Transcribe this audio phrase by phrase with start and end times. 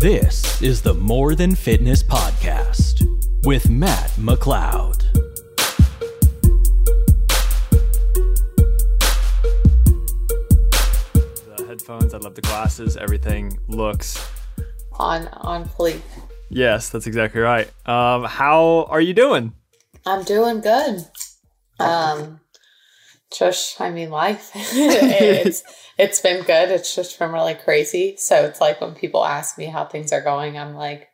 [0.00, 3.06] This is the More Than Fitness Podcast
[3.44, 5.04] with Matt McLeod.
[11.54, 12.96] The headphones, I love the glasses.
[12.96, 14.26] Everything looks.
[14.94, 16.00] on on fleek.
[16.48, 17.70] Yes, that's exactly right.
[17.86, 19.52] Um, how are you doing?
[20.06, 21.04] I'm doing good.
[21.78, 22.39] Um,
[23.30, 24.50] just I mean, life.
[24.54, 25.62] it's
[25.98, 26.70] it's been good.
[26.70, 28.16] It's just been really crazy.
[28.16, 31.09] So it's like when people ask me how things are going, I'm like,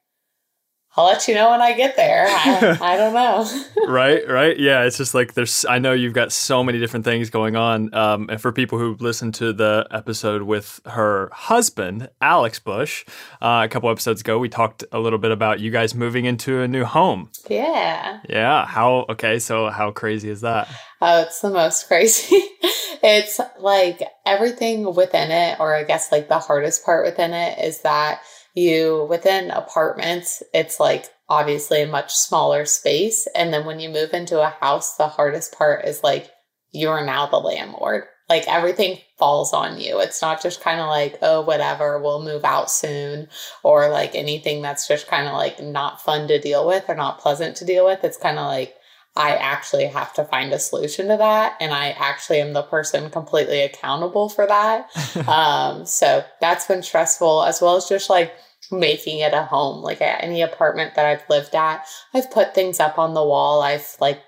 [0.96, 2.26] I'll let you know when I get there.
[2.26, 3.46] I, I don't know.
[3.86, 4.58] right, right.
[4.58, 5.66] Yeah, it's just like there's.
[5.66, 7.92] I know you've got so many different things going on.
[7.94, 13.04] Um, and for people who listened to the episode with her husband, Alex Bush,
[13.42, 16.62] uh, a couple episodes ago, we talked a little bit about you guys moving into
[16.62, 17.30] a new home.
[17.50, 18.20] yeah.
[18.28, 18.64] Yeah.
[18.64, 19.04] How?
[19.10, 19.38] Okay.
[19.38, 20.68] So how crazy is that?
[21.02, 22.36] Oh, it's the most crazy.
[23.02, 27.82] it's like everything within it, or I guess like the hardest part within it is
[27.82, 28.22] that
[28.56, 33.28] you, within apartments, it's like obviously a much smaller space.
[33.36, 36.30] And then when you move into a house, the hardest part is like
[36.72, 38.04] you are now the landlord.
[38.28, 40.00] Like everything falls on you.
[40.00, 43.28] It's not just kind of like, oh, whatever, we'll move out soon,
[43.62, 47.20] or like anything that's just kind of like not fun to deal with or not
[47.20, 48.02] pleasant to deal with.
[48.02, 48.74] It's kind of like,
[49.16, 51.56] I actually have to find a solution to that.
[51.60, 54.88] And I actually am the person completely accountable for that.
[55.28, 58.34] um, so that's been stressful, as well as just like
[58.70, 59.82] making it a home.
[59.82, 63.62] Like at any apartment that I've lived at, I've put things up on the wall.
[63.62, 64.20] I've like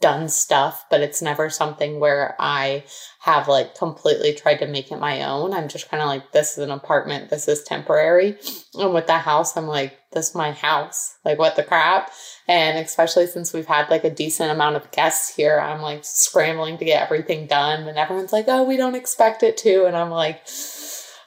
[0.00, 2.84] done stuff, but it's never something where I
[3.20, 5.54] have like completely tried to make it my own.
[5.54, 8.38] I'm just kind of like, this is an apartment, this is temporary.
[8.74, 11.16] And with the house, I'm like, this is my house.
[11.24, 12.10] Like, what the crap?
[12.48, 16.78] And especially since we've had like a decent amount of guests here, I'm like scrambling
[16.78, 17.88] to get everything done.
[17.88, 19.86] And everyone's like, oh, we don't expect it to.
[19.86, 20.46] And I'm like,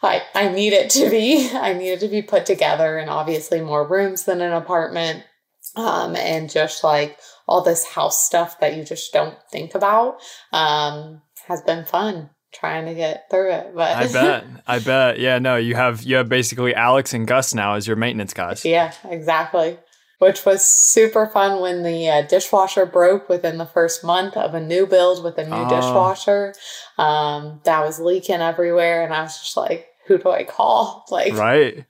[0.01, 1.49] I, I need it to be.
[1.53, 5.23] I need it to be put together and obviously more rooms than an apartment.
[5.75, 10.19] Um, and just like all this house stuff that you just don't think about
[10.51, 13.71] um, has been fun trying to get through it.
[13.75, 14.45] But I bet.
[14.67, 15.19] I bet.
[15.19, 15.39] Yeah.
[15.39, 18.65] No, you have you have basically Alex and Gus now as your maintenance guys.
[18.65, 19.77] yeah, exactly.
[20.19, 24.59] Which was super fun when the uh, dishwasher broke within the first month of a
[24.59, 25.67] new build with a new Oh.
[25.69, 26.53] dishwasher.
[26.97, 31.05] Um, that was leaking everywhere, and I was just like, "Who do I call?
[31.11, 31.85] Like, Right.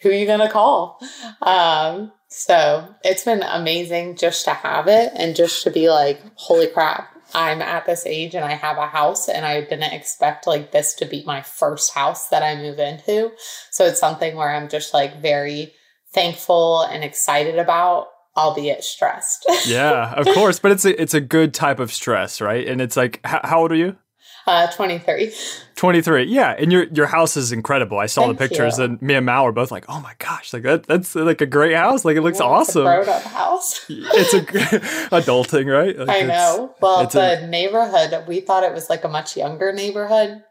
[0.00, 1.00] who are you gonna call
[1.42, 6.66] um so it's been amazing just to have it and just to be like holy
[6.66, 10.72] crap i'm at this age and i have a house and i didn't expect like
[10.72, 13.30] this to be my first house that i move into
[13.70, 15.72] so it's something where i'm just like very
[16.14, 21.52] thankful and excited about albeit stressed Yeah, of course, but it's a it's a good
[21.54, 22.66] type of stress, right?
[22.66, 23.96] And it's like, h- how old are you?
[24.44, 25.32] uh 23
[25.76, 26.24] Twenty three.
[26.24, 27.98] Yeah, and your your house is incredible.
[27.98, 28.84] I saw Thank the pictures, you.
[28.84, 31.46] and me and Mal were both like, "Oh my gosh, like that that's like a
[31.46, 32.04] great house.
[32.04, 32.82] Like it looks awesome.
[32.84, 34.40] grown up house It's a
[35.12, 35.96] adulting, right?
[35.96, 36.74] Like, I know.
[36.80, 40.42] Well, it's a- the neighborhood, we thought it was like a much younger neighborhood.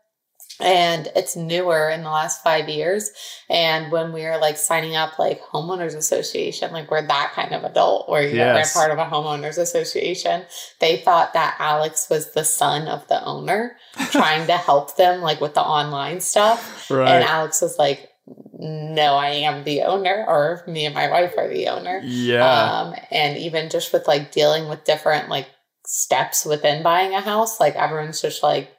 [0.61, 3.11] And it's newer in the last five years.
[3.49, 7.63] And when we were like signing up like homeowners association, like we're that kind of
[7.63, 8.73] adult where you're Yes.
[8.73, 10.44] part of a homeowners association,
[10.79, 13.75] they thought that Alex was the son of the owner
[14.11, 16.89] trying to help them like with the online stuff.
[16.89, 17.07] right.
[17.09, 18.07] And Alex was like,
[18.53, 21.99] no, I am the owner, or me and my wife are the owner.
[22.03, 22.45] yeah.
[22.81, 25.47] Um, and even just with like dealing with different like
[25.85, 28.69] steps within buying a house, like everyone's just like,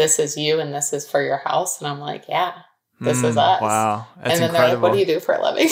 [0.00, 1.78] this is you and this is for your house.
[1.80, 2.54] And I'm like, yeah.
[3.00, 3.60] this is Mm, us.
[3.60, 5.68] Wow, that's and then they're like, what do you do for a living?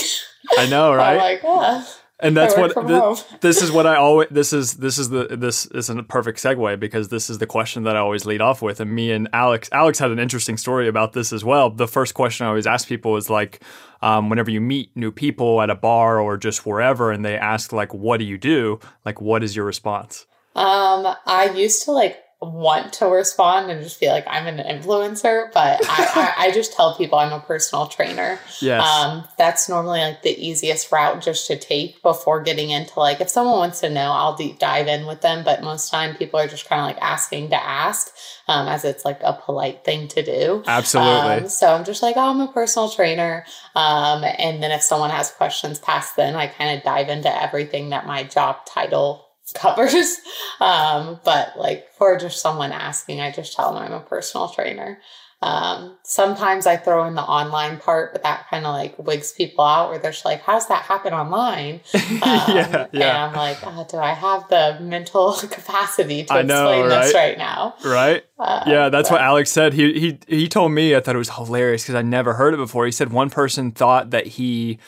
[0.59, 1.13] I know, right?
[1.13, 1.85] I'm like, yeah.
[2.21, 3.17] and that's what work from thi- home.
[3.41, 6.79] this is what I always this is this is the this isn't a perfect segue
[6.81, 9.69] because this is the question that I always lead off with and me and Alex
[9.73, 11.71] Alex had an interesting story about this as well.
[11.71, 13.63] The first question I always ask people is like
[14.03, 17.73] um, whenever you meet new people at a bar or just wherever and they ask
[17.73, 20.27] like what do you do like what is your response?
[20.57, 25.53] Um, I used to like want to respond and just feel like, I'm an influencer,
[25.53, 28.39] but I, I, I just tell people I'm a personal trainer.
[28.61, 28.85] Yes.
[28.85, 33.29] Um, that's normally like the easiest route just to take before getting into like if
[33.29, 35.43] someone wants to know, I'll deep dive in with them.
[35.45, 38.15] But most time people are just kind of like asking to ask,
[38.47, 40.63] um, as it's like a polite thing to do.
[40.67, 41.45] Absolutely.
[41.45, 43.45] Um, so I'm just like, oh, I'm a personal trainer.
[43.75, 47.91] Um, and then if someone has questions past then, I kind of dive into everything
[47.91, 50.17] that my job title covers.
[50.61, 54.99] Um, but like for just someone asking, I just tell them I'm a personal trainer.
[55.41, 59.65] Um, sometimes I throw in the online part, but that kind of like wigs people
[59.65, 61.81] out where they're just like, how does that happen online?
[61.95, 66.43] Um, yeah, And yeah, I'm like, oh, do I have the mental capacity to I
[66.43, 67.29] know, explain this right?
[67.29, 67.77] right now?
[67.85, 68.25] right.
[68.37, 69.75] Uh, Yeah, that's what Alex said.
[69.75, 72.57] He he he told me I thought it was hilarious because I never heard it
[72.57, 72.85] before.
[72.87, 74.81] He said one person thought that he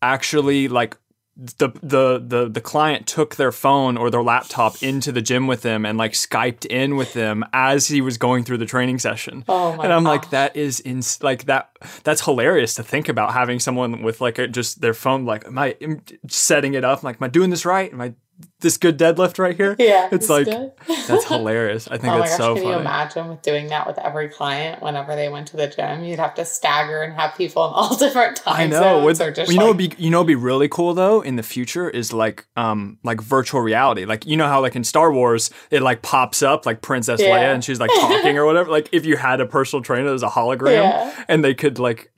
[0.00, 0.96] actually like
[1.36, 5.62] the the the the client took their phone or their laptop into the gym with
[5.62, 9.44] them and like skyped in with them as he was going through the training session.
[9.48, 11.70] Oh my and I'm like that is in like that
[12.04, 15.58] that's hilarious to think about having someone with like a, just their phone like am
[15.58, 17.90] I am setting it up like am I doing this right?
[17.90, 18.14] Am I
[18.60, 19.74] this good deadlift right here?
[19.78, 20.72] Yeah, It's like good.
[21.08, 21.88] that's hilarious.
[21.88, 22.74] I think Oh my that's gosh, so can funny.
[22.74, 26.04] you imagine with doing that with every client whenever they went to the gym?
[26.04, 28.80] You'd have to stagger and have people in all different time I know.
[29.12, 31.88] zones With, you know, like, be you know, be really cool though in the future
[31.88, 34.04] is like um like virtual reality.
[34.04, 37.28] Like you know how like in Star Wars it like pops up like Princess Yeah.
[37.38, 38.70] Leia and she's like talking or whatever.
[38.70, 41.24] Like if you had a personal trainer as a hologram Yeah.
[41.28, 42.12] and they could like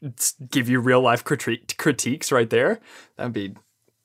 [0.50, 2.80] give you real life critique critiques right there,
[3.16, 3.54] that'd be.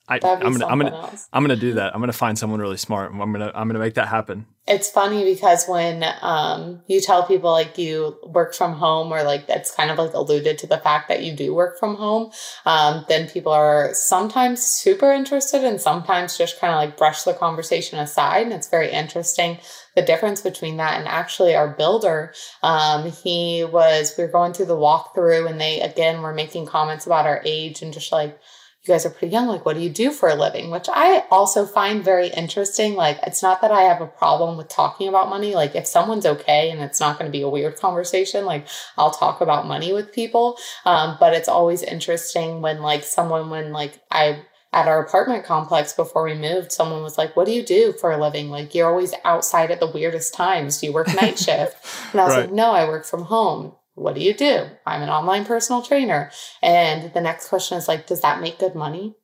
[0.09, 1.27] I, I'm gonna, I'm gonna, else.
[1.33, 1.93] I'm gonna do that.
[1.93, 3.11] I'm gonna find someone really smart.
[3.11, 4.45] and I'm gonna, I'm gonna make that happen.
[4.65, 9.47] it's funny because when um, you tell people like you work from home or like
[9.47, 12.31] that's kind of like alluded to the fact that you do work from home
[12.65, 17.33] um, then people are sometimes super interested and sometimes just kind of like brush the
[17.33, 19.57] conversation aside and it's very interesting
[19.95, 22.33] the difference between that and actually our builder
[22.63, 27.05] um, he was we were going through the walkthrough and they again were making comments
[27.05, 28.39] about our age and just like
[28.87, 29.47] you guys are pretty young.
[29.47, 30.69] Like, what do you do for a living?
[30.71, 32.95] Which I also find very interesting.
[32.95, 35.55] Like, it's not that I have a problem with talking about money.
[35.55, 38.67] Like, if someone's okay and it's not going to be a weird conversation, like,
[38.97, 40.57] I'll talk about money with people.
[40.85, 44.43] Um, but it's always interesting when, like, someone, when, like, I,
[44.73, 48.11] at our apartment complex before we moved, someone was like, What do you do for
[48.11, 48.49] a living?
[48.49, 50.79] Like, you're always outside at the weirdest times.
[50.79, 51.75] Do you work night shift?
[52.11, 52.41] And I was Right.
[52.45, 53.73] like, No, I work from home.
[53.97, 54.67] What do you do?
[54.85, 56.29] I'm an online personal trainer.
[56.61, 59.15] And the next question is like, does that make good money?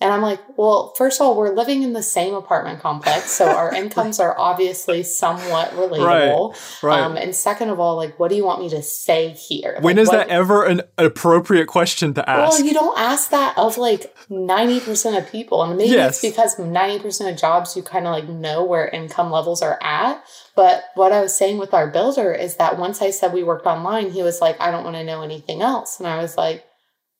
[0.00, 3.46] And I'm like, well, first of all, we're living in the same apartment complex, so
[3.48, 6.82] our incomes are obviously somewhat relatable.
[6.82, 6.98] Right.
[6.98, 9.76] Um, and second of all, like, what do you want me to say here?
[9.80, 12.58] when Like, is what- that ever an appropriate question to ask?
[12.58, 15.62] well, you don't ask that of like 90% of people.
[15.62, 16.20] And maybe Yes.
[16.24, 20.24] it's because 90% of jobs you kind of like know where income levels are at.
[20.54, 23.66] But what I was saying with our builder is that once I said we worked
[23.66, 25.98] online, he was like, I don't want to know anything else.
[25.98, 26.64] And I was like,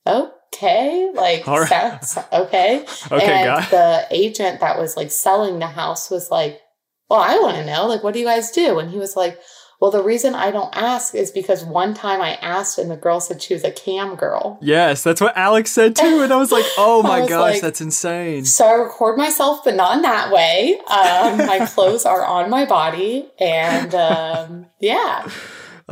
[0.06, 1.69] okay, like, right.
[1.69, 2.84] that's okay.
[3.11, 3.69] okay, and guy.
[3.70, 6.61] the agent that was like selling the house was like,
[7.08, 8.79] well, I want to know, like, what do you guys do?
[8.79, 9.38] And he was like,
[9.82, 13.19] well, the reason I don't ask is because one time I asked and the girl
[13.19, 14.56] said she was a cam girl.
[14.62, 17.81] Yes, that's what Alex said too, and I was like, "Oh my gosh, like- that's
[17.81, 20.79] insane." So I record myself, but not in that way.
[20.87, 25.29] Um, my clothes are on my body, and um, yeah,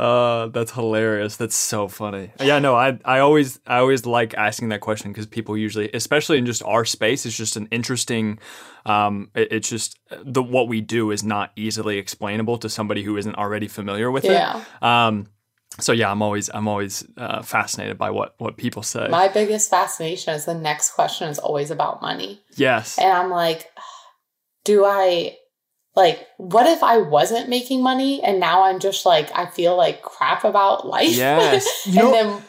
[0.01, 1.35] Uh, that's hilarious.
[1.35, 2.31] That's so funny.
[2.41, 6.39] Yeah, no, I I always I always like asking that question because people usually, especially
[6.39, 8.39] in just our space, it's just an interesting.
[8.83, 13.15] Um, it- it's just the what we do is not easily explainable to somebody who
[13.15, 14.59] isn't already familiar with yeah.
[14.59, 14.83] it.
[14.83, 15.27] Um,
[15.79, 19.07] so yeah, I'm always I'm always uh, fascinated by what what people say.
[19.07, 22.97] My biggest fascination is the next question is always about money, yes.
[22.97, 23.69] and I'm like,
[24.63, 25.37] do I?
[25.95, 30.01] Like, what if I wasn't making money and now I'm just like, I feel like
[30.01, 31.09] crap about life?
[31.09, 31.67] Yes.
[31.85, 32.43] And know- then,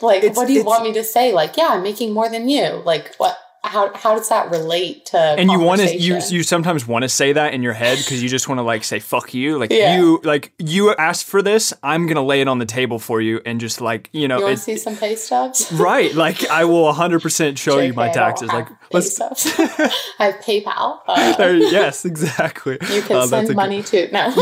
[0.00, 1.32] like, what do you want me to say?
[1.32, 2.82] Like, yeah, I'm making more than you.
[2.84, 3.36] Like, what?
[3.76, 7.08] How, how does that relate to and you want to you you sometimes want to
[7.10, 9.70] say that in your head because you just want to like say fuck you like
[9.70, 9.96] Yeah.
[9.98, 13.40] you like you asked for this i'm gonna lay it on the table for you
[13.44, 15.70] and just like you know You want to see some pay stubs?
[15.88, 19.20] right like i will 100% show you my JK, I don't taxes like let's.
[20.18, 21.00] I have PayPal.
[21.06, 24.32] Uh, there, yes exactly you can Uh, send a good- money to no.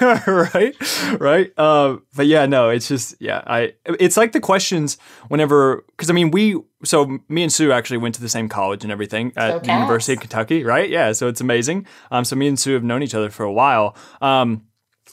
[0.00, 0.74] yeah right
[1.20, 6.10] right uh, but yeah no it's just yeah i it's like the questions whenever because
[6.10, 9.32] i mean we so me and sue actually went to the same college and everything
[9.36, 12.74] at the university of kentucky right yeah so it's amazing um so me and sue
[12.74, 14.62] have known each other for a while um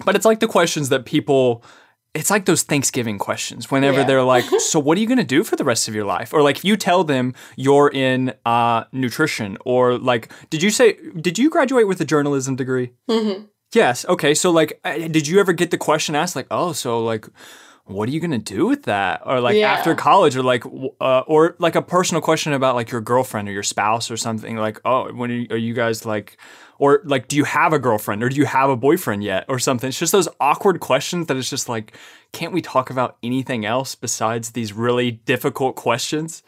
[0.05, 1.63] but it's like the questions that people
[2.15, 4.05] it's like those Thanksgiving questions whenever Yeah.
[4.05, 6.31] they're like, so what are you going to do for the rest of your life?
[6.31, 10.95] Or like if you tell them you're in uh, nutrition or like, did you say,
[11.19, 12.91] did you graduate with a journalism degree?
[13.09, 13.47] Mhm.
[13.73, 14.05] Yes.
[14.07, 14.35] Okay.
[14.35, 17.25] So like, did you ever get the question asked like, oh, so like,
[17.85, 19.21] what are you gonna do with that?
[19.25, 19.71] Or like Yeah.
[19.73, 20.63] after college, or like,
[21.01, 24.55] uh, or like a personal question about like your girlfriend or your spouse or something.
[24.57, 26.37] Like, oh, when are you, are you guys like,
[26.79, 29.59] or like, do you have a girlfriend or do you have a boyfriend yet or
[29.59, 29.89] something?
[29.89, 31.95] It's just those awkward questions that it's just like,
[32.31, 36.41] can't we talk about anything else besides these really difficult questions?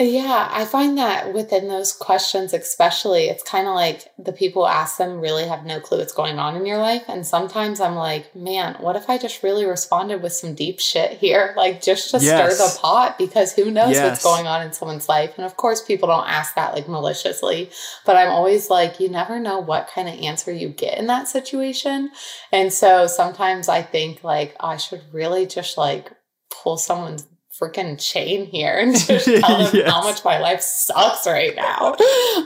[0.00, 4.96] Yeah, I find that within those questions, especially, it's kind of like the people ask
[4.96, 7.02] them really have no clue what's going on in your life.
[7.08, 11.12] And sometimes I'm like, man, what if I just really responded with some deep shit
[11.12, 11.54] here?
[11.58, 12.56] Like, just to yes.
[12.56, 14.08] stir the pot because who knows yes.
[14.08, 15.32] what's going on in someone's life.
[15.36, 17.70] And of course, people don't ask that like maliciously,
[18.06, 21.26] but I'm always like, you never know what kind of answer you get in that
[21.26, 22.12] situation.
[22.52, 26.12] And so sometimes I think like, I should really just like
[26.50, 27.26] pull someone's
[27.58, 29.90] freaking chain here and just tell them yes.
[29.90, 31.96] how much my life sucks right now.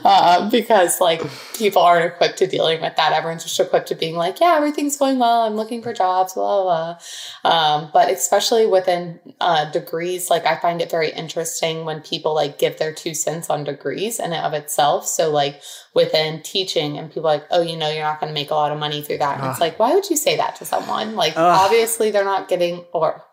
[0.03, 1.21] Uh, because like
[1.55, 3.13] people aren't equipped to dealing with that.
[3.13, 5.43] Everyone's just equipped to being like, yeah, everything's going well.
[5.43, 6.97] I'm looking for jobs, blah, blah,
[7.43, 7.51] blah.
[7.51, 12.57] Um, but especially within uh, degrees, like I find it very interesting when people like
[12.57, 15.07] give their two cents on degrees in and of itself.
[15.07, 15.61] So like
[15.93, 18.71] within teaching and people like, oh, you know, you're not going to make a lot
[18.71, 19.39] of money through that.
[19.39, 21.15] And it's like, why would you say that to someone?
[21.15, 21.41] Like, uh.
[21.45, 23.23] obviously they're not getting, or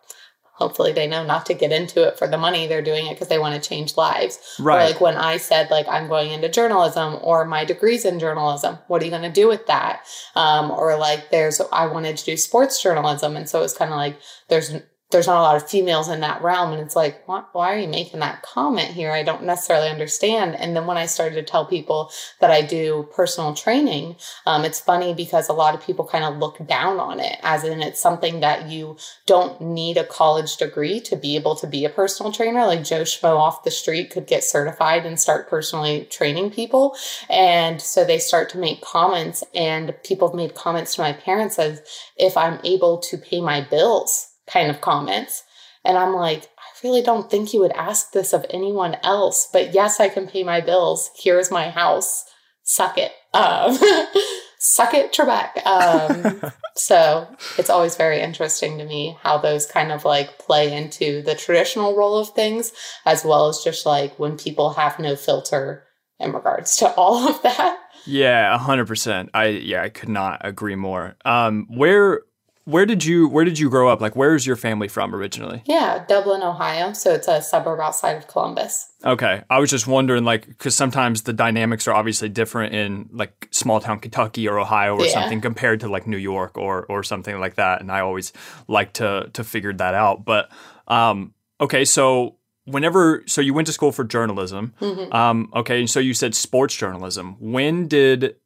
[0.61, 3.29] hopefully they know not to get into it for the money they're doing it because
[3.29, 4.39] they want to change lives.
[4.59, 4.83] Right.
[4.83, 8.79] or like when i said like i'm going into journalism or my degrees in journalism
[8.89, 10.03] what are you going to do with that?
[10.35, 13.97] Um, or like there's i wanted to do sports journalism and so it's kind of
[13.97, 14.75] like there's
[15.11, 16.73] there's not a lot of females in that realm.
[16.73, 19.11] And it's like, why, why, are you making that comment here?
[19.11, 20.55] I don't necessarily understand.
[20.55, 24.79] And then when I started to tell people that I do personal training, um, it's
[24.79, 28.01] funny because a lot of people kind of look down on it, as in it's
[28.01, 32.31] something that you don't need a college degree to be able to be a personal
[32.31, 32.65] trainer.
[32.65, 36.97] Like Joe Schmo off the street could get certified and start personally training people.
[37.29, 41.59] And so they start to make comments, and people have made comments to my parents
[41.59, 41.83] as
[42.17, 45.45] if I'm able to pay my bills kind of comments.
[45.85, 49.73] And I'm like, I really don't think you would ask this of anyone else, but
[49.75, 51.11] yes, I can pay my bills.
[51.17, 52.25] Here's my house.
[52.63, 53.13] Suck it.
[53.33, 53.79] Um,
[54.59, 55.67] suck it, Trebek.
[55.67, 57.27] Um, so
[57.59, 61.97] it's always very interesting to me how those kind of like play into the traditional
[61.97, 62.73] role of things,
[63.07, 65.85] as well as just like when people have no filter
[66.19, 67.79] in regards to all of that.
[68.07, 69.31] Yeah, hundred percent.
[69.35, 71.17] I yeah, I could not agree more.
[71.25, 72.23] Um, where
[72.65, 74.01] where did you where did you grow up?
[74.01, 75.63] Like where's your family from originally?
[75.65, 76.93] Yeah, Dublin, Ohio.
[76.93, 78.93] So it's a suburb outside of Columbus.
[79.05, 79.43] Okay.
[79.49, 83.81] I was just wondering like cuz sometimes the dynamics are obviously different in like small
[83.81, 85.13] town Kentucky or Ohio or yeah.
[85.13, 88.33] something compared to like New York or or something like that and I always
[88.69, 90.25] like to to figure that out.
[90.25, 90.51] But
[90.87, 94.75] um okay, so whenever so you went to school for journalism.
[94.81, 95.13] Mm-hmm.
[95.15, 97.37] Um okay, and so you said sports journalism.
[97.41, 98.37] When did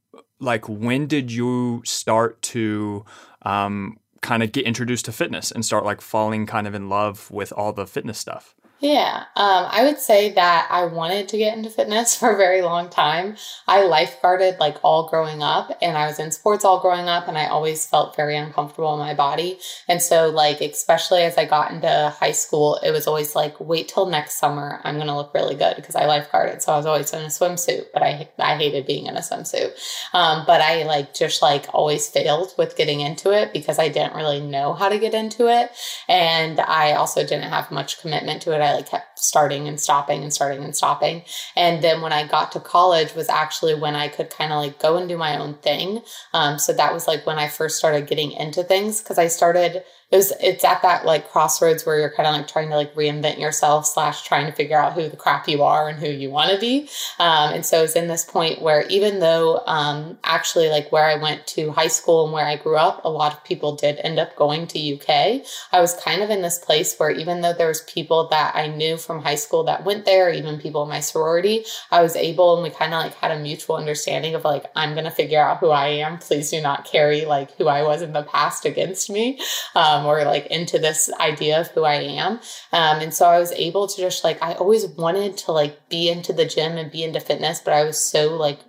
[0.40, 3.04] like when did you start to
[3.44, 7.30] um, kind of get introduced to fitness and start like falling kind of in love
[7.30, 8.56] with all the fitness stuff?
[8.84, 12.60] Yeah, um, I would say that I wanted to get into fitness for a very
[12.60, 13.36] long time.
[13.66, 17.38] I lifeguarded like all growing up, and I was in sports all growing up, and
[17.38, 19.58] I always felt very uncomfortable in my body.
[19.88, 23.88] And so, like, especially as I got into high school, it was always like, wait
[23.88, 26.60] till next summer, I'm gonna look really good because I lifeguarded.
[26.60, 29.72] So I was always in a swimsuit, but I I hated being in a swimsuit.
[30.12, 34.14] Um, but I like just like always failed with getting into it because I didn't
[34.14, 35.70] really know how to get into it,
[36.06, 38.60] and I also didn't have much commitment to it.
[38.60, 41.22] I like kept starting and stopping and starting and stopping.
[41.56, 44.78] And then when I got to college was actually when I could kind of like
[44.78, 46.02] go and do my own thing.
[46.32, 49.84] Um, so that was like when I first started getting into things because I started
[50.14, 52.94] it was it's at that like crossroads where you're kind of like trying to like
[52.94, 56.30] reinvent yourself slash trying to figure out who the crap you are and who you
[56.30, 56.88] want to be
[57.18, 61.16] um, and so it's in this point where even though um, actually like where i
[61.16, 64.18] went to high school and where i grew up a lot of people did end
[64.18, 67.68] up going to uk i was kind of in this place where even though there
[67.68, 71.00] was people that i knew from high school that went there even people in my
[71.00, 74.64] sorority i was able and we kind of like had a mutual understanding of like
[74.76, 78.02] i'm gonna figure out who i am please do not carry like who i was
[78.02, 79.38] in the past against me
[79.74, 82.34] um, more like into this idea of who I am.
[82.72, 86.08] Um, and so I was able to just like, I always wanted to like be
[86.08, 88.60] into the gym and be into fitness, but I was so like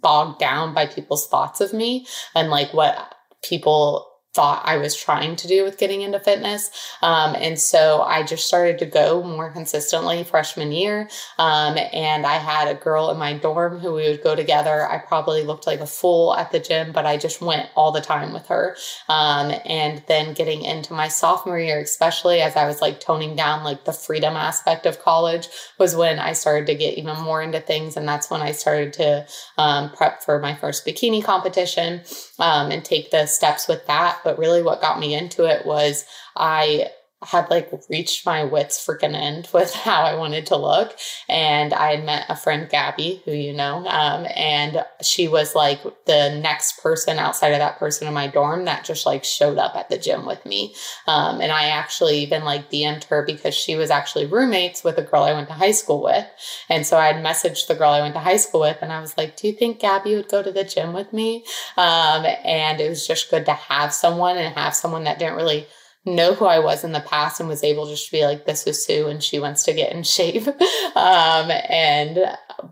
[0.00, 5.36] bogged down by people's thoughts of me and like what people thought I was trying
[5.36, 6.70] to do with getting into fitness.
[7.02, 11.08] Um, and so I just started to go more consistently freshman year.
[11.38, 14.90] Um, and I had a girl in my dorm who we would go together.
[14.90, 18.00] I probably looked like a fool at the gym, but I just went all the
[18.00, 18.76] time with her.
[19.08, 23.62] Um, and then getting into my sophomore year, especially as I was like toning down
[23.62, 25.48] like the freedom aspect of college,
[25.78, 27.96] was when I started to get even more into things.
[27.96, 29.26] And that's when I started to
[29.58, 32.00] um, prep for my first bikini competition
[32.40, 36.04] um, and take the steps with that but really what got me into it was
[36.36, 36.88] I
[37.24, 40.96] had like reached my wits freaking end with how I wanted to look.
[41.28, 45.82] And I had met a friend, Gabby, who you know, um, and she was like
[46.06, 49.74] the next person outside of that person in my dorm that just like showed up
[49.76, 50.74] at the gym with me.
[51.06, 55.02] Um, and I actually even like DM'd her because she was actually roommates with a
[55.02, 56.26] girl I went to high school with.
[56.68, 59.00] And so I had messaged the girl I went to high school with and I
[59.00, 61.44] was like, Do you think Gabby would go to the gym with me?
[61.76, 65.66] Um, and it was just good to have someone and have someone that didn't really
[66.06, 68.66] know who I was in the past and was able just to be like, this
[68.66, 70.46] is Sue and she wants to get in shape.
[70.96, 72.18] um, and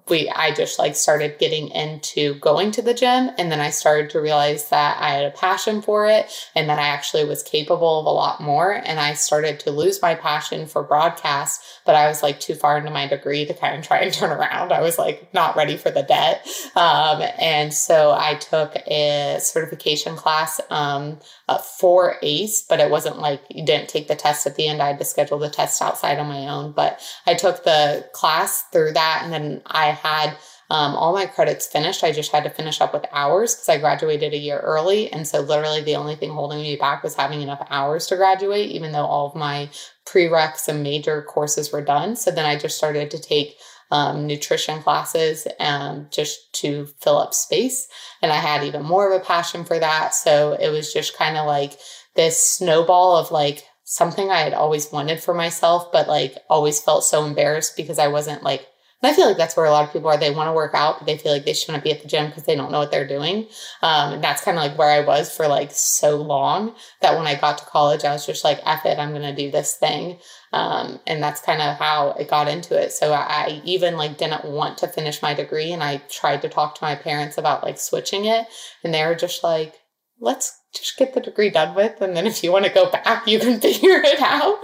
[0.08, 3.30] we, I just like started getting into going to the gym.
[3.38, 6.78] And then I started to realize that I had a passion for it and that
[6.78, 8.72] I actually was capable of a lot more.
[8.72, 12.76] And I started to lose my passion for broadcast, but I was like too far
[12.76, 14.72] into my degree to kind of try and turn around.
[14.72, 16.46] I was like not ready for the debt.
[16.76, 23.21] Um, and so I took a certification class um, uh, for ACE, but it wasn't
[23.22, 24.82] like you didn't take the test at the end.
[24.82, 28.64] I had to schedule the test outside on my own, but I took the class
[28.72, 29.22] through that.
[29.24, 30.36] And then I had
[30.72, 32.02] um, all my credits finished.
[32.02, 35.12] I just had to finish up with hours because I graduated a year early.
[35.12, 38.70] And so, literally, the only thing holding me back was having enough hours to graduate,
[38.70, 39.68] even though all of my
[40.06, 42.16] prereqs and major courses were done.
[42.16, 43.58] So, then I just started to take
[43.90, 47.86] um, nutrition classes um, just to fill up space.
[48.22, 50.14] And I had even more of a passion for that.
[50.14, 51.78] So, it was just kind of like,
[52.14, 57.04] this snowball of like something I had always wanted for myself, but like always felt
[57.04, 58.66] so embarrassed because I wasn't like,
[59.02, 60.16] and I feel like that's where a lot of people are.
[60.16, 62.28] They want to work out, but they feel like they shouldn't be at the gym
[62.28, 63.48] because they don't know what they're doing.
[63.82, 67.26] Um, and that's kind of like where I was for like so long that when
[67.26, 69.74] I got to college, I was just like, F it, I'm going to do this
[69.74, 70.18] thing.
[70.52, 72.92] Um, and that's kind of how it got into it.
[72.92, 76.48] So I, I even like didn't want to finish my degree and I tried to
[76.48, 78.46] talk to my parents about like switching it.
[78.84, 79.81] And they were just like,
[80.22, 83.26] let's just get the degree done with and then if you want to go back
[83.26, 84.58] you can figure it out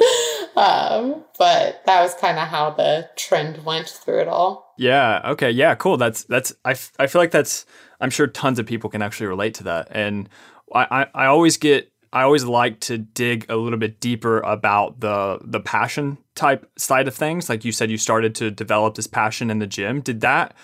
[0.56, 5.50] um, but that was kind of how the trend went through it all yeah okay
[5.50, 7.66] yeah cool that's that's I, f- I feel like that's
[8.00, 10.28] i'm sure tons of people can actually relate to that and
[10.72, 15.00] I, I, I always get I always like to dig a little bit deeper about
[15.00, 17.48] the the passion type side of things.
[17.48, 20.00] Like you said, you started to develop this passion in the gym.
[20.00, 20.54] Did that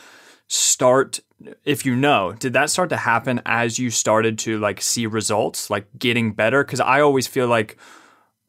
[0.46, 1.20] start
[1.64, 5.70] if you know did that start to happen as you started to like see results
[5.70, 6.64] like getting better?
[6.64, 7.76] Because i always feel like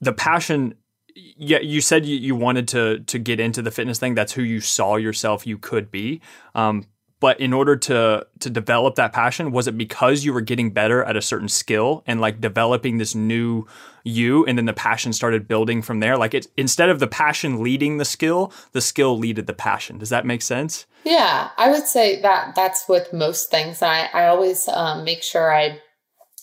[0.01, 0.75] the passion
[1.15, 4.15] yeah you said you, wanted to to get into the fitness thing.
[4.15, 6.21] That's who you saw yourself you could be.
[6.53, 6.85] Um,
[7.19, 11.03] but in order to to develop that passion was it because you were getting better
[11.03, 13.65] at a certain skill and like developing this new
[14.05, 16.17] you and then the passion started building from there.
[16.17, 19.97] Like it instead of the passion leading the skill the skill leaded the passion.
[19.97, 20.85] Does that make sense?
[21.03, 23.81] Yeah i would say that that's with most things.
[23.81, 25.79] I i always um, make sure i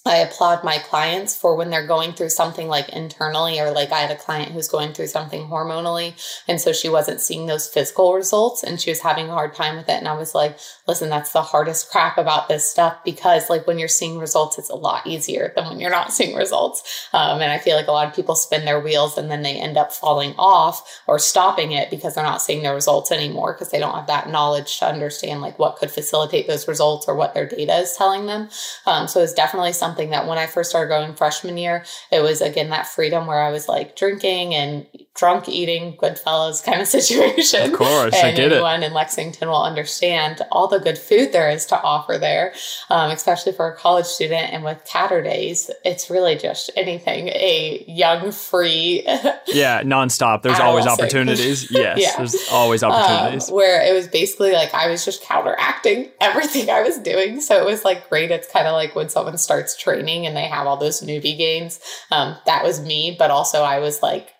[0.04, 4.00] I applaud my clients for when they're going through something like internally, or like I
[4.00, 6.14] had a client who's going through something hormonally.
[6.48, 9.76] And so she wasn't seeing those physical results and she was having a hard time
[9.76, 9.92] with it.
[9.92, 13.78] And I was like, listen, that's the hardest crap about this stuff because, like, when
[13.78, 17.08] you're seeing results, it's a lot easier than when you're not seeing results.
[17.12, 19.54] Um, and I feel like a lot of people spin their wheels and then they
[19.54, 23.70] end up falling off or stopping it because they're not seeing their results anymore because
[23.70, 27.34] they don't have that knowledge to understand, like, what could facilitate those results or what
[27.34, 28.48] their data is telling them.
[28.84, 32.22] Um, so it's definitely something something that when I first started going freshman year, it
[32.22, 36.88] was again that freedom where I was like drinking and drunk eating Goodfellas kind of
[36.98, 37.72] situation.
[37.72, 38.86] Of course, and I get anyone it.
[38.86, 42.54] in Lexington will understand all the good food there is to offer there,
[42.88, 44.52] um, especially for a college student.
[44.52, 49.02] And with Catterdays, it's really just anything a young, free.
[49.46, 50.42] yeah, nonstop.
[50.42, 51.70] There's always opportunities.
[51.82, 52.16] Yes, yeah.
[52.18, 53.48] there's always um, opportunities.
[53.48, 57.40] Um, where it was basically like I was just counteracting everything I was doing.
[57.40, 58.30] So it was like great.
[58.30, 61.80] It's kind of like when someone starts training and they have all those newbie gains.
[62.10, 64.30] Um, that was me, but also I was like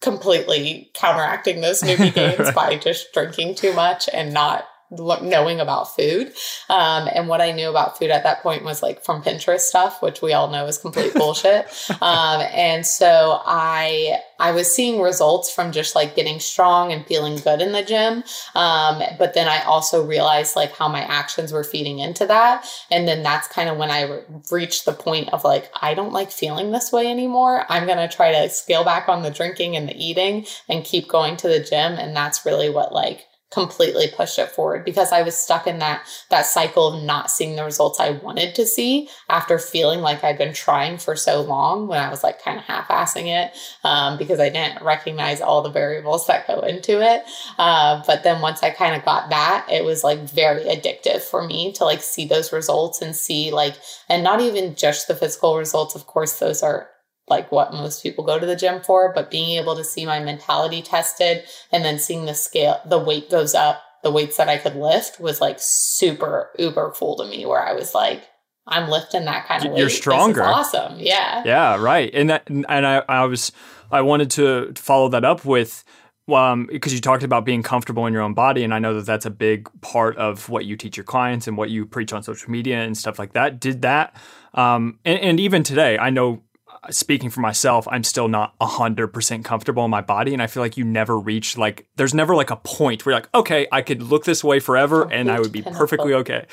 [0.00, 2.54] completely counteracting those newbie gains right.
[2.54, 4.66] by just drinking too much and not
[4.98, 6.32] knowing about food.
[6.68, 10.02] Um, and what I knew about food at that point was like from Pinterest stuff,
[10.02, 11.66] which we all know is complete bullshit.
[12.00, 17.36] Um, and so I I was seeing results from just like getting strong and feeling
[17.36, 18.24] good in the gym.
[18.54, 22.66] Um, but then I also realized like how my actions were feeding into that.
[22.90, 26.12] And then that's kind of when I re- reached the point of like, I don't
[26.12, 27.64] like feeling this way anymore.
[27.68, 31.08] I'm going to try to scale back on the drinking and the eating and keep
[31.08, 31.92] going to the gym.
[31.92, 36.06] And that's really what like completely pushed it forward because I was stuck in that
[36.28, 40.36] that cycle of not seeing the results I wanted to see after feeling like I'd
[40.36, 44.40] been trying for so long when I was like kind of half-assing it um, because
[44.40, 47.22] I didn't recognize all the variables that go into it.
[47.56, 51.46] Uh, but then once I kind of got that, it was like very addictive for
[51.46, 53.76] me to like see those results and see like
[54.08, 55.94] and not even just the physical results.
[55.94, 56.88] Of course, those are
[57.28, 60.20] like what most people go to the gym for, but being able to see my
[60.20, 64.58] mentality tested and then seeing the scale, the weight goes up, the weights that I
[64.58, 68.24] could lift was like super uber cool to me, where I was like,
[68.66, 69.80] I'm lifting that kind of weight.
[69.80, 70.42] You're stronger.
[70.42, 70.98] awesome.
[70.98, 71.42] Yeah.
[71.44, 71.76] Yeah.
[71.76, 72.10] Right.
[72.14, 73.52] And that, and I, I was,
[73.90, 75.84] I wanted to follow that up with,
[76.28, 79.04] um, because you talked about being comfortable in your own body, and I know that
[79.04, 82.22] that's a big part of what you teach your clients and what you preach on
[82.22, 83.60] social media and stuff like that.
[83.60, 84.16] Did that,
[84.54, 86.42] um, and, and even today, I know
[86.90, 90.32] speaking for myself, I'm still not 100% comfortable in my body.
[90.32, 93.20] And I feel like you never reach, like, there's never like a point where you're
[93.20, 96.46] like, okay, I could look this way forever and I would be perfectly okay.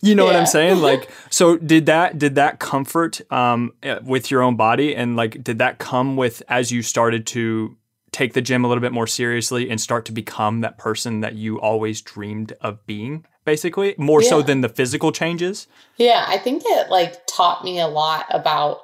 [0.00, 0.32] You know yeah.
[0.32, 0.80] what I'm saying?
[0.80, 4.94] Like, so did that, did that comfort um, eh, with your own body?
[4.94, 7.76] And like, did that come with as you started to
[8.12, 11.34] take the gym a little bit more seriously and start to become that person that
[11.34, 13.24] you always dreamed of being?
[13.44, 14.28] Basically, more yeah.
[14.28, 15.66] so than the physical changes.
[15.96, 18.80] Yeah, I think it like taught me a lot about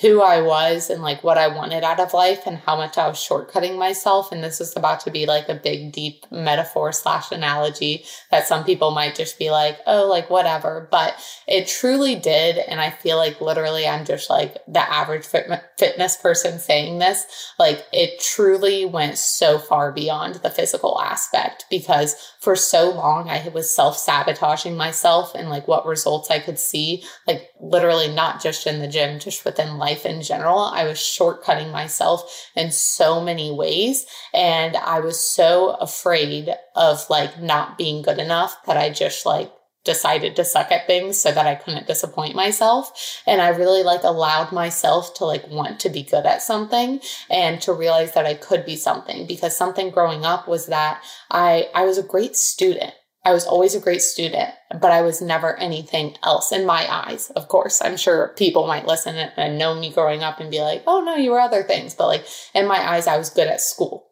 [0.00, 3.08] who I was and like what I wanted out of life and how much I
[3.08, 4.30] was shortcutting myself.
[4.30, 8.64] And this is about to be like a big, deep metaphor slash analogy that some
[8.64, 10.86] people might just be like, oh, like whatever.
[10.90, 12.58] But it truly did.
[12.58, 17.52] And I feel like literally I'm just like the average fit- fitness person saying this.
[17.58, 23.48] Like it truly went so far beyond the physical aspect because for so long I
[23.48, 28.64] was self sabotaging myself and like what results I could see, like literally not just
[28.66, 30.58] in the gym, just within life life in general.
[30.60, 34.06] I was shortcutting myself in so many ways.
[34.34, 39.50] And I was so afraid of like not being good enough that I just like
[39.84, 43.22] decided to suck at things so that I couldn't disappoint myself.
[43.26, 47.60] And I really like allowed myself to like want to be good at something and
[47.62, 51.84] to realize that I could be something because something growing up was that I I
[51.84, 52.92] was a great student.
[53.28, 57.28] I was always a great student, but I was never anything else in my eyes.
[57.36, 60.82] Of course, I'm sure people might listen and know me growing up and be like,
[60.86, 61.94] oh no, you were other things.
[61.94, 64.06] But like in my eyes, I was good at school.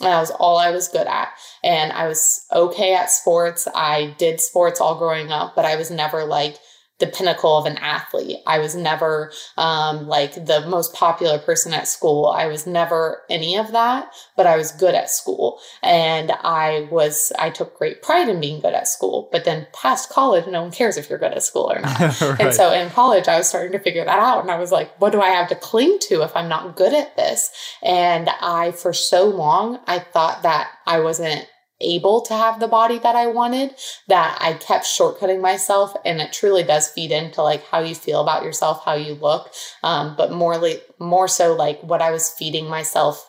[0.00, 1.30] And that was all I was good at.
[1.64, 3.66] And I was okay at sports.
[3.74, 6.58] I did sports all growing up, but I was never like,
[6.98, 8.38] the pinnacle of an athlete.
[8.46, 12.26] I was never um, like the most popular person at school.
[12.26, 15.60] I was never any of that, but I was good at school.
[15.82, 19.28] And I was, I took great pride in being good at school.
[19.30, 22.00] But then past college, no one cares if you're good at school or not.
[22.20, 22.40] right.
[22.40, 24.42] And so in college, I was starting to figure that out.
[24.42, 26.92] And I was like, what do I have to cling to if I'm not good
[26.92, 27.52] at this?
[27.82, 31.46] And I, for so long, I thought that I wasn't
[31.80, 33.74] able to have the body that I wanted
[34.08, 38.20] that I kept shortcutting myself and it truly does feed into like how you feel
[38.20, 39.52] about yourself, how you look.
[39.82, 40.60] Um, but more,
[40.98, 43.27] more so like what I was feeding myself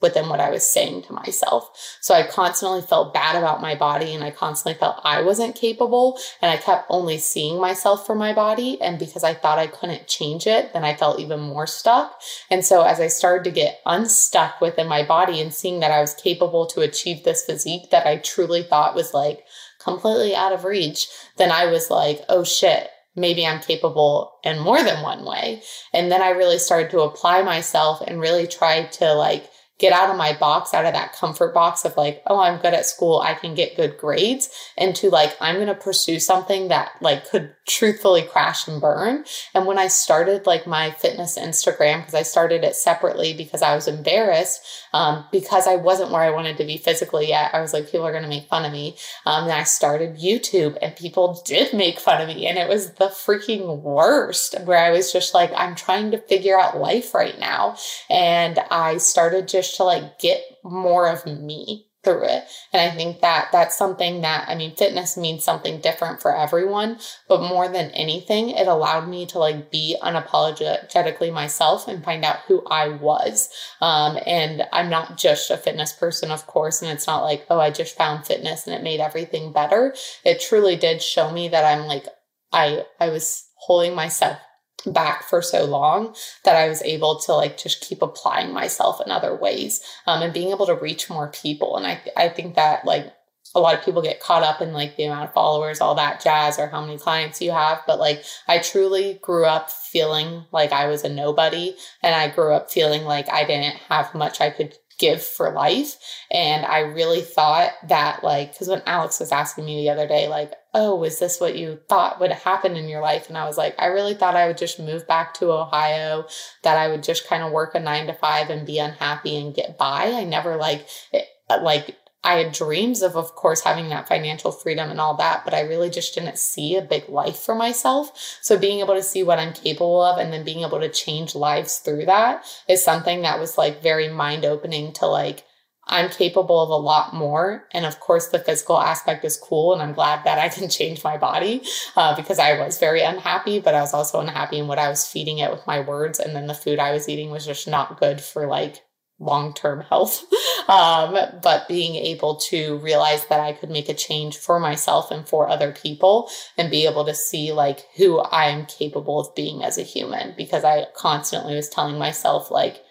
[0.00, 1.70] within what I was saying to myself.
[2.00, 6.18] So I constantly felt bad about my body and I constantly felt I wasn't capable
[6.40, 8.80] and I kept only seeing myself for my body.
[8.80, 12.20] And because I thought I couldn't change it, then I felt even more stuck.
[12.50, 16.00] And so as I started to get unstuck within my body and seeing that I
[16.00, 19.44] was capable to achieve this physique that I truly thought was like
[19.78, 24.82] completely out of reach, then I was like, oh shit, maybe I'm capable in more
[24.82, 25.62] than one way.
[25.92, 30.10] And then I really started to apply myself and really try to like get out
[30.10, 33.20] of my box, out of that comfort box of like, oh, I'm good at school,
[33.20, 37.54] I can get good grades, into like, I'm going to pursue something that like could
[37.66, 39.24] truthfully crash and burn.
[39.54, 43.74] And when I started like my fitness Instagram, because I started it separately because I
[43.74, 44.60] was embarrassed,
[44.92, 47.54] um, because I wasn't where I wanted to be physically yet.
[47.54, 48.96] I was like, people are going to make fun of me.
[49.24, 52.46] Um, and I started YouTube and people did make fun of me.
[52.46, 56.60] And it was the freaking worst where I was just like, I'm trying to figure
[56.60, 57.76] out life right now.
[58.10, 62.44] And I started just to like get more of me through it.
[62.72, 66.98] And I think that that's something that, I mean, fitness means something different for everyone,
[67.28, 72.38] but more than anything, it allowed me to like be unapologetically myself and find out
[72.46, 73.50] who I was.
[73.82, 76.80] Um, and I'm not just a fitness person, of course.
[76.80, 79.94] And it's not like, oh, I just found fitness and it made everything better.
[80.24, 82.06] It truly did show me that I'm like,
[82.52, 84.38] I, I was holding myself
[84.86, 86.14] back for so long
[86.44, 90.32] that I was able to like just keep applying myself in other ways um, and
[90.32, 91.76] being able to reach more people.
[91.76, 93.12] And I, I think that like
[93.54, 96.22] a lot of people get caught up in like the amount of followers, all that
[96.22, 97.82] jazz, or how many clients you have.
[97.86, 101.74] But like, I truly grew up feeling like I was a nobody.
[102.02, 105.96] And I grew up feeling like I didn't have much I could give for life.
[106.30, 110.28] And I really thought that, like, because when Alex was asking me the other day,
[110.28, 113.28] like, oh, is this what you thought would happen in your life?
[113.28, 116.26] And I was like, I really thought I would just move back to Ohio,
[116.62, 119.54] that I would just kind of work a nine to five and be unhappy and
[119.54, 120.12] get by.
[120.12, 124.90] I never like, it, like, I had dreams of, of course, having that financial freedom
[124.90, 128.12] and all that, but I really just didn't see a big life for myself.
[128.42, 131.34] So being able to see what I'm capable of and then being able to change
[131.34, 135.44] lives through that is something that was like very mind opening to like,
[135.86, 137.66] I'm capable of a lot more.
[137.72, 139.72] And of course, the physical aspect is cool.
[139.72, 141.62] And I'm glad that I can change my body
[141.96, 145.06] uh, because I was very unhappy, but I was also unhappy in what I was
[145.06, 146.20] feeding it with my words.
[146.20, 148.82] And then the food I was eating was just not good for like
[149.20, 150.24] long term health.
[150.68, 155.28] Um, but being able to realize that I could make a change for myself and
[155.28, 159.62] for other people and be able to see like who I am capable of being
[159.62, 162.82] as a human because I constantly was telling myself, like,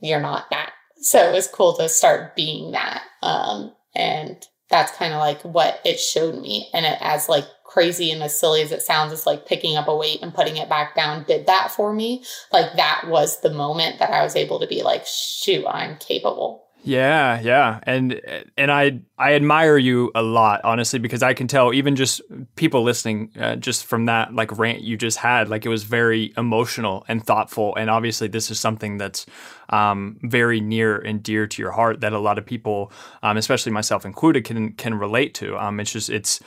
[0.00, 0.72] you're not that.
[1.00, 3.02] So it was cool to start being that.
[3.22, 6.68] Um, and that's kind of like what it showed me.
[6.72, 9.88] And it, as like crazy and as silly as it sounds, it's like picking up
[9.88, 12.24] a weight and putting it back down did that for me.
[12.52, 16.62] Like that was the moment that I was able to be like, shoot, I'm capable.
[16.86, 17.80] Yeah, yeah.
[17.84, 18.20] And
[18.58, 22.20] and I I admire you a lot, honestly, because I can tell even just
[22.56, 26.34] people listening uh, just from that like rant you just had, like it was very
[26.36, 29.24] emotional and thoughtful and obviously this is something that's
[29.70, 33.72] um, very near and dear to your heart that a lot of people um, especially
[33.72, 35.56] myself included can can relate to.
[35.56, 36.38] Um, it's just it's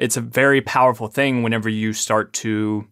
[0.00, 2.86] it's a very powerful thing whenever you start to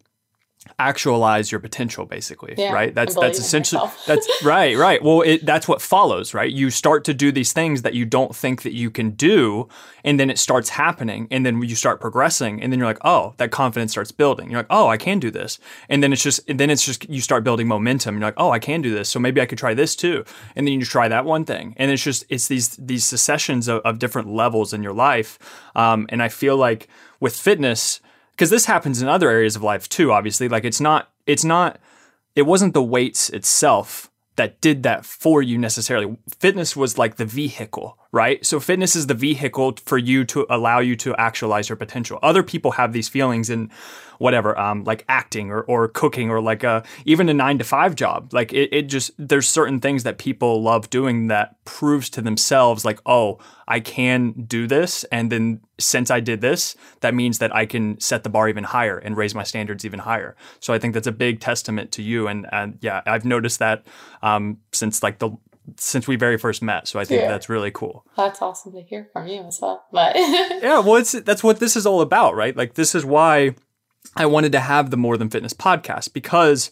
[0.78, 2.94] actualize your potential basically yeah, right?
[2.94, 5.02] That's that's essentially that's right right.
[5.02, 6.50] Well it, that's what follows right?
[6.50, 9.68] You start to do these things that you don't think that you can do
[10.04, 13.34] and then it starts happening and then you start progressing and then you're like oh
[13.38, 14.50] that confidence starts building.
[14.50, 15.58] You're like oh i can do this.
[15.88, 18.16] And then it's just and then it's just you start building momentum.
[18.16, 20.24] You're like oh i can do this so maybe i could try this too.
[20.54, 21.74] And then you try that one thing.
[21.76, 25.38] And it's just it's these these successions of, of different levels in your life.
[25.74, 26.88] Um, and i feel like
[27.20, 28.00] with fitness
[28.38, 31.78] because this happens in other areas of life too obviously like it's not it's not
[32.38, 36.16] it wasn't the weights itself that did that for you necessarily.
[36.38, 40.78] Fitness was like the vehicle right so fitness is the vehicle for you to allow
[40.78, 43.70] you to actualize your potential other people have these feelings in
[44.18, 47.94] whatever, um, like acting or, or cooking or like a, even a nine to five
[47.94, 48.32] job.
[48.32, 52.84] Like it, it just, there's certain things that people love doing that proves to themselves
[52.84, 55.04] like, oh, I can do this.
[55.04, 58.64] And then since I did this, that means that I can set the bar even
[58.64, 60.36] higher and raise my standards even higher.
[60.60, 62.26] So I think that's a big testament to you.
[62.26, 63.86] And, and yeah, I've noticed that
[64.22, 65.30] um, since like the
[65.76, 66.88] since we very first met.
[66.88, 67.28] So I think yeah.
[67.28, 68.04] that's really cool.
[68.16, 69.84] That's awesome to hear from you as well.
[69.92, 72.56] But yeah, well, it's that's what this is all about, right?
[72.56, 73.54] Like this is why
[74.16, 76.70] I wanted to have the More Than Fitness podcast because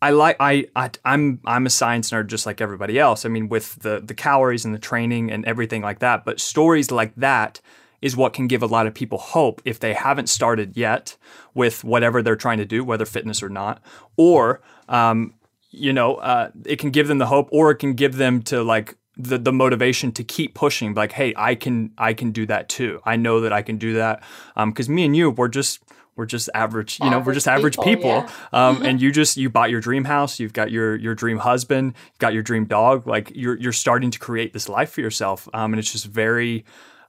[0.00, 3.24] I like I, I I'm I'm a science nerd just like everybody else.
[3.24, 6.24] I mean, with the the calories and the training and everything like that.
[6.24, 7.60] But stories like that
[8.00, 11.16] is what can give a lot of people hope if they haven't started yet
[11.54, 13.82] with whatever they're trying to do, whether fitness or not,
[14.16, 15.34] or um,
[15.78, 18.62] you know, uh, it can give them the hope, or it can give them to
[18.62, 20.94] like the the motivation to keep pushing.
[20.94, 23.00] Like, hey, I can I can do that too.
[23.04, 24.22] I know that I can do that
[24.56, 25.80] because um, me and you, we're just
[26.18, 28.22] we're just average, you average know, we're just average people.
[28.22, 28.34] people.
[28.52, 28.68] Yeah.
[28.68, 31.94] um, and you just you bought your dream house, you've got your your dream husband,
[32.10, 33.06] you've got your dream dog.
[33.06, 36.64] Like you're you're starting to create this life for yourself, um, and it's just very,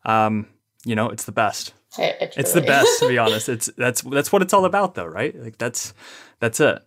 [0.06, 0.48] um,
[0.86, 1.74] you know, it's the best.
[1.98, 3.50] It, it's, it's the best to be honest.
[3.50, 5.36] It's that's that's what it's all about, though, right?
[5.36, 5.94] Like that's
[6.40, 6.80] that's it.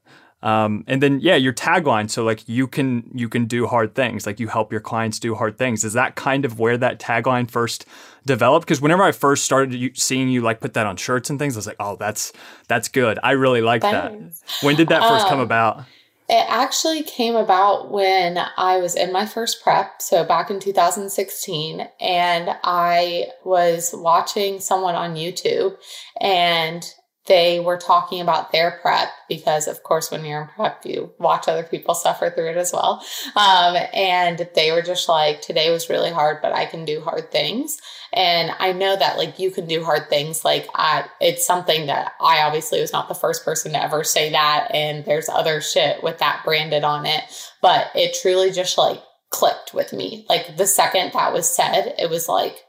[0.42, 2.10] Um, and then yeah, your tagline.
[2.10, 4.26] So like you can you can do hard things.
[4.26, 5.84] Like you help your clients do hard things.
[5.84, 7.86] Is that kind of where that tagline first
[8.26, 8.66] developed?
[8.66, 11.58] Because whenever I first started seeing you like put that on shirts and things, I
[11.58, 12.32] was like, oh, that's
[12.66, 13.18] that's good.
[13.22, 14.12] I really like that.
[14.62, 15.84] When did that first um, come about?
[16.28, 21.88] It actually came about when I was in my first prep, so back in 2016,
[22.00, 25.76] and I was watching someone on YouTube
[26.20, 26.90] and
[27.26, 31.46] they were talking about their prep because of course when you're in prep you watch
[31.46, 33.04] other people suffer through it as well.
[33.36, 37.30] Um, and they were just like today was really hard but i can do hard
[37.30, 37.78] things.
[38.12, 40.44] And i know that like you can do hard things.
[40.44, 44.30] Like i it's something that i obviously was not the first person to ever say
[44.30, 47.22] that and there's other shit with that branded on it.
[47.60, 50.26] But it truly just like clicked with me.
[50.28, 52.64] Like the second that was said it was like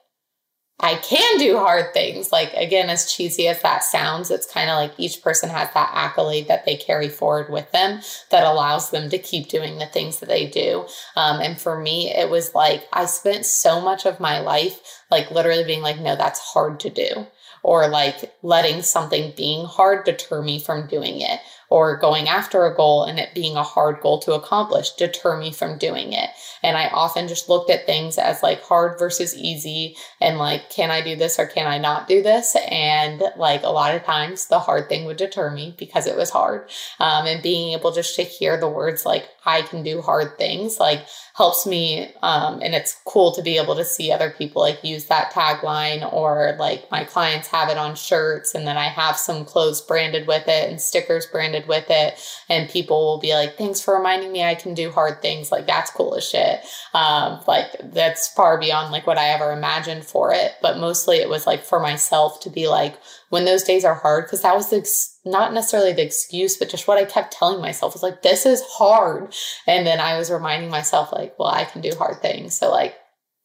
[0.79, 2.31] I can do hard things.
[2.31, 5.91] Like, again, as cheesy as that sounds, it's kind of like each person has that
[5.93, 10.19] accolade that they carry forward with them that allows them to keep doing the things
[10.19, 10.86] that they do.
[11.15, 15.31] Um, and for me, it was like I spent so much of my life, like,
[15.31, 17.27] literally being like, no, that's hard to do.
[17.65, 21.39] Or like letting something being hard deter me from doing it
[21.73, 25.51] or going after a goal and it being a hard goal to accomplish deter me
[25.51, 26.29] from doing it.
[26.62, 30.91] And I often just looked at things as like hard versus easy and like, can
[30.91, 32.55] I do this or can I not do this?
[32.69, 36.29] And like a lot of times the hard thing would deter me because it was
[36.29, 36.69] hard.
[36.99, 40.79] Um, and being able just to hear the words like, I can do hard things,
[40.79, 42.13] like helps me.
[42.21, 46.13] Um, and it's cool to be able to see other people like use that tagline
[46.13, 50.27] or like my clients have it on shirts and then I have some clothes branded
[50.27, 52.19] with it and stickers branded with it.
[52.49, 55.52] And people will be like, thanks for reminding me I can do hard things.
[55.52, 56.62] Like that's cool as shit.
[56.93, 60.54] Um, like that's far beyond like what I ever imagined for it.
[60.62, 62.97] But mostly it was like for myself to be like,
[63.30, 66.69] when those days are hard, because that was the, ex- not necessarily the excuse, but
[66.69, 69.34] just what I kept telling myself was like, this is hard.
[69.65, 72.56] And then I was reminding myself, like, well, I can do hard things.
[72.56, 72.95] So, like,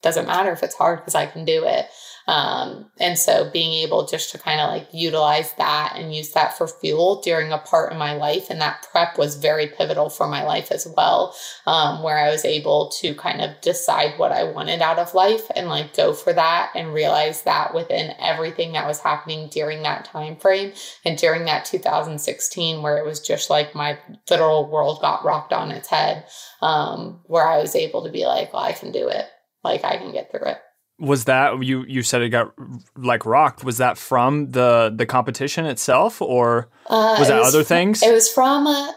[0.02, 1.86] doesn't matter if it's hard because I can do it.
[2.28, 6.58] Um, and so being able just to kind of like utilize that and use that
[6.58, 8.50] for fuel during a part in my life.
[8.50, 11.34] And that prep was very pivotal for my life as well,
[11.66, 15.50] um, where I was able to kind of decide what I wanted out of life
[15.56, 20.04] and like go for that and realize that within everything that was happening during that
[20.04, 20.74] time frame
[21.06, 25.70] and during that 2016 where it was just like my literal world got rocked on
[25.70, 26.26] its head,
[26.60, 29.24] um, where I was able to be like, well, I can do it.
[29.64, 30.58] Like I can get through it
[30.98, 32.52] was that you you said it got
[32.96, 33.64] like rocked.
[33.64, 38.02] Was that from the the competition itself or uh, was that was other things?
[38.02, 38.92] it was from uh,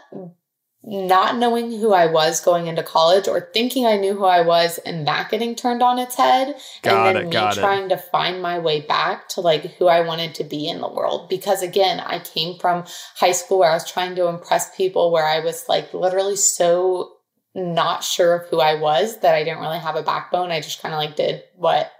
[0.84, 4.78] not knowing who i was going into college or thinking i knew who i was
[4.78, 6.56] and that getting turned on its head.
[6.82, 7.90] Got and then it, me trying it.
[7.90, 11.28] to find my way back to like who i wanted to be in the world.
[11.28, 12.84] Because again i came from
[13.14, 17.11] high school where i was trying to impress people where i was like literally so
[17.54, 20.50] not sure of who I was, that I didn't really have a backbone.
[20.50, 21.90] I just kind of like did what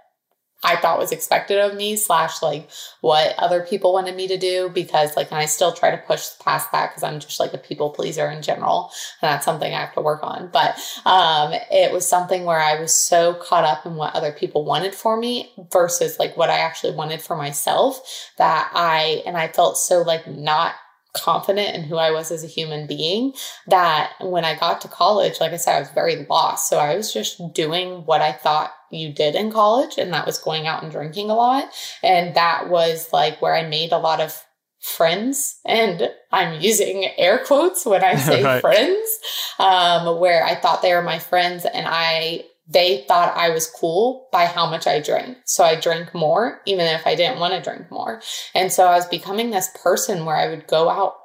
[0.65, 2.69] I thought was expected of me, slash like
[3.01, 4.71] what other people wanted me to do.
[4.73, 7.57] Because like, and I still try to push past that because I'm just like a
[7.57, 8.91] people pleaser in general.
[9.21, 10.49] And that's something I have to work on.
[10.53, 14.63] But um, it was something where I was so caught up in what other people
[14.63, 19.49] wanted for me versus like what I actually wanted for myself that I, and I
[19.49, 20.75] felt so like not
[21.13, 23.33] confident in who I was as a human being
[23.67, 26.69] that when I got to college, like I said, I was very lost.
[26.69, 30.39] So I was just doing what I thought you did in college, and that was
[30.39, 31.69] going out and drinking a lot.
[32.01, 34.43] And that was like where I made a lot of
[34.83, 38.59] friends and i'm using air quotes when i say right.
[38.59, 39.19] friends
[39.57, 44.29] um, where i thought they were my friends and i they thought I was cool
[44.31, 45.37] by how much I drank.
[45.45, 48.21] So I drank more, even if I didn't want to drink more.
[48.55, 51.15] And so I was becoming this person where I would go out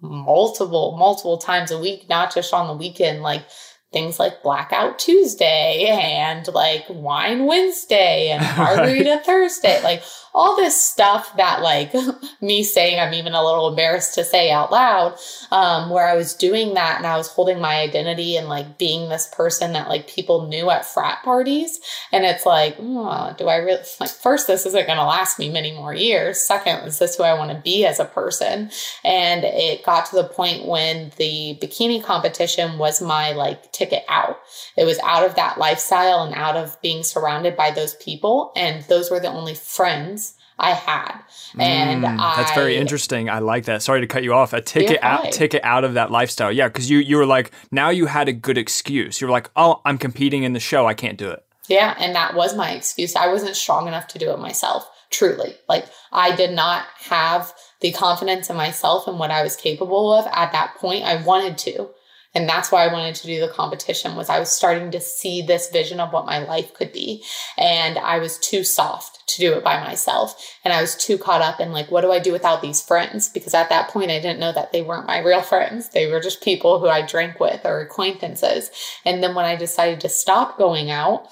[0.00, 3.44] multiple, multiple times a week, not just on the weekend, like
[3.92, 9.24] things like Blackout Tuesday and like Wine Wednesday and Margarita right.
[9.24, 10.02] Thursday, like
[10.36, 11.94] all this stuff that like
[12.42, 15.16] me saying I'm even a little embarrassed to say out loud,
[15.50, 19.08] um, where I was doing that and I was holding my identity and like being
[19.08, 21.80] this person that like people knew at frat parties.
[22.12, 25.72] And it's like, oh, do I really like first, this isn't gonna last me many
[25.72, 26.46] more years.
[26.46, 28.70] Second, is this who I want to be as a person?
[29.02, 34.38] And it got to the point when the bikini competition was my like ticket out.
[34.76, 38.52] It was out of that lifestyle and out of being surrounded by those people.
[38.54, 40.25] And those were the only friends
[40.58, 41.20] I had.
[41.58, 43.28] And mm, I, that's very interesting.
[43.28, 43.82] I like that.
[43.82, 44.52] Sorry to cut you off.
[44.52, 46.50] A ticket out, ticket out of that lifestyle.
[46.50, 49.20] Yeah, because you you were like now you had a good excuse.
[49.20, 50.86] You were like, oh, I'm competing in the show.
[50.86, 51.44] I can't do it.
[51.68, 53.16] Yeah, and that was my excuse.
[53.16, 54.88] I wasn't strong enough to do it myself.
[55.10, 60.12] Truly, like I did not have the confidence in myself and what I was capable
[60.12, 61.04] of at that point.
[61.04, 61.90] I wanted to,
[62.36, 65.40] and that's why i wanted to do the competition was i was starting to see
[65.42, 67.24] this vision of what my life could be.
[67.56, 70.56] And i was too soft to do it by myself.
[70.64, 73.28] And i was too caught up in like what do i do without these friends?
[73.28, 75.88] Because at that point i didn't know that they weren't my real friends.
[75.88, 78.70] They were just people who i drank with or acquaintances.
[79.04, 81.28] And then when i decided to stop going out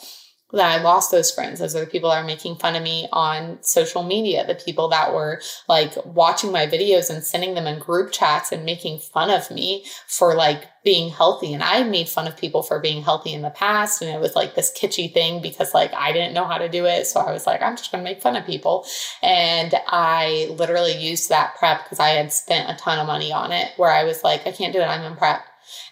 [0.53, 1.59] that I lost those friends.
[1.59, 4.89] Those are the people that are making fun of me on social media, the people
[4.89, 9.31] that were like watching my videos and sending them in group chats and making fun
[9.31, 11.55] of me for like being healthy.
[11.55, 14.03] And I made fun of people for being healthy in the past.
[14.03, 16.85] And it was like this kitschy thing because like I didn't know how to do
[16.85, 17.07] it.
[17.07, 18.87] So I was like, I'm just going to make fun of people.
[19.23, 23.51] And I literally used that prep because I had spent a ton of money on
[23.51, 24.85] it where I was like, I can't do it.
[24.85, 25.45] I'm in prep.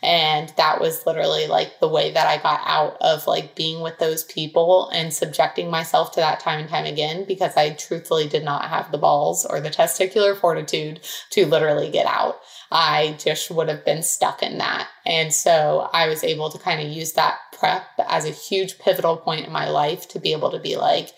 [0.02, 3.98] And that was literally like the way that I got out of like being with
[3.98, 8.44] those people and subjecting myself to that time and time again because I truthfully did
[8.44, 12.36] not have the balls or the testicular fortitude to literally get out.
[12.70, 14.88] I just would have been stuck in that.
[15.04, 19.16] And so I was able to kind of use that prep as a huge pivotal
[19.16, 21.10] point in my life to be able to be like,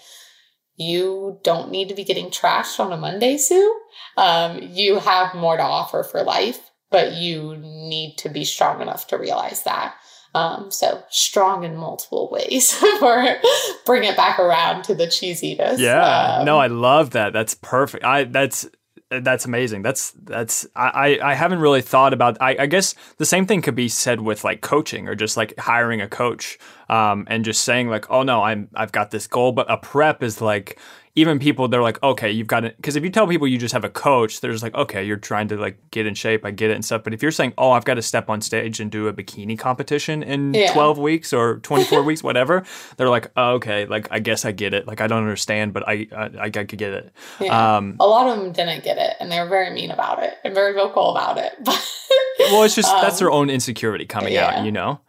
[0.77, 3.81] you don't need to be getting trashed on a Monday, Sue.
[4.17, 9.09] Um, you have more to offer for life but you need to be strong enough
[9.09, 9.97] to realize that.
[10.33, 13.37] Um, so strong in multiple ways for
[13.85, 15.79] bring it back around to the cheesiness.
[15.79, 17.33] Yeah, Um, no, I love that.
[17.33, 18.05] That's perfect.
[18.05, 18.69] I that's
[19.11, 19.83] that's amazing.
[19.83, 22.37] That's that's I I haven't really thought about.
[22.41, 25.59] I, I guess the same thing could be said with like coaching or just like
[25.59, 29.51] hiring a coach, um, and just saying like, oh no, I'm I've got this goal.
[29.51, 30.79] But a prep is like
[31.17, 32.77] even people they're like, okay, you've got it.
[32.77, 35.17] Because if you tell people you just have a coach, they're just like, okay, you're
[35.17, 36.45] trying to like get in shape.
[36.45, 37.05] I get it and stuff.
[37.05, 39.57] But if you're saying, oh, I've got to step on stage and do a bikini
[39.57, 40.73] competition in Yeah.
[40.73, 42.65] 12 weeks or 24 weeks, whatever,
[42.97, 44.87] they're like, oh, okay, like I guess I get it.
[44.89, 47.13] Like I don't understand, but I I, I could get it.
[47.41, 47.77] Yeah.
[47.77, 50.35] Um, a lot of them didn't get it and they were very mean about it
[50.45, 51.53] and very vocal about it.
[52.37, 54.59] But well, it's just that's um, their own insecurity coming yeah.
[54.59, 55.01] out, you know.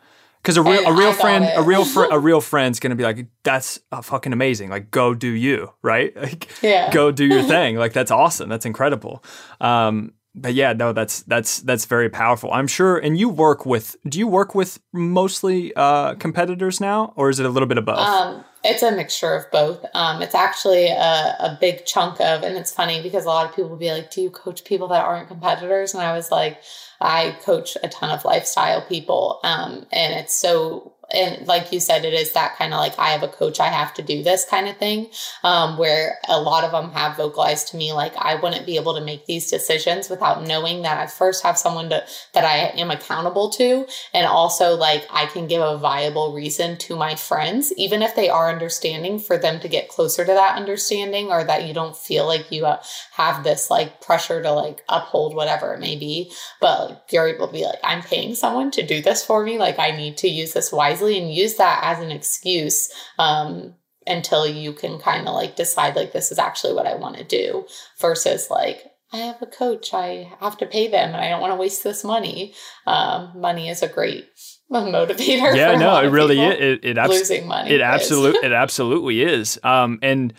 [0.45, 3.25] Because a real a real friend a real fr- a real friend's gonna be like,
[3.43, 4.69] that's uh, fucking amazing.
[4.69, 6.15] Like, go do you, right?
[6.25, 6.91] Like, yeah.
[6.91, 7.77] go do your thing.
[7.77, 8.47] Like that's awesome.
[8.47, 9.23] That's incredible.
[9.59, 12.51] Um, but yeah, no, that's that's that's very powerful.
[12.51, 12.97] I'm sure.
[12.97, 13.95] And you work with?
[14.07, 17.85] Do you work with mostly uh, competitors now, or is it a little bit of
[17.85, 17.99] both?
[17.99, 19.85] Um, it's a mixture of both.
[19.93, 23.55] Um, it's actually a, a big chunk of, and it's funny because a lot of
[23.55, 26.61] people will be like, "Do you coach people that aren't competitors?" And I was like,
[26.99, 32.05] "I coach a ton of lifestyle people, um, and it's so." And like you said,
[32.05, 34.45] it is that kind of like I have a coach, I have to do this
[34.45, 35.07] kind of thing.
[35.43, 38.95] Um, where a lot of them have vocalized to me like I wouldn't be able
[38.95, 42.03] to make these decisions without knowing that I first have someone to
[42.33, 46.95] that I am accountable to, and also like I can give a viable reason to
[46.95, 51.31] my friends, even if they are understanding, for them to get closer to that understanding,
[51.31, 52.81] or that you don't feel like you uh,
[53.11, 56.31] have this like pressure to like uphold whatever it may be.
[56.59, 59.57] But like, you're able to be like, I'm paying someone to do this for me.
[59.57, 62.91] Like I need to use this wisely and use that as an excuse.
[63.17, 63.75] Um,
[64.07, 67.23] until you can kind of like decide like this is actually what I want to
[67.23, 67.65] do
[67.99, 71.51] versus like I have a coach I have to pay them and I don't want
[71.51, 72.53] to waste this money.
[72.85, 74.27] Um, money is a great
[74.71, 75.55] motivator.
[75.55, 76.51] yeah, no, it really people.
[76.51, 76.59] is.
[76.59, 77.71] It, it abs- losing money.
[77.71, 79.59] It absolutely, it absolutely is.
[79.63, 80.33] Um, and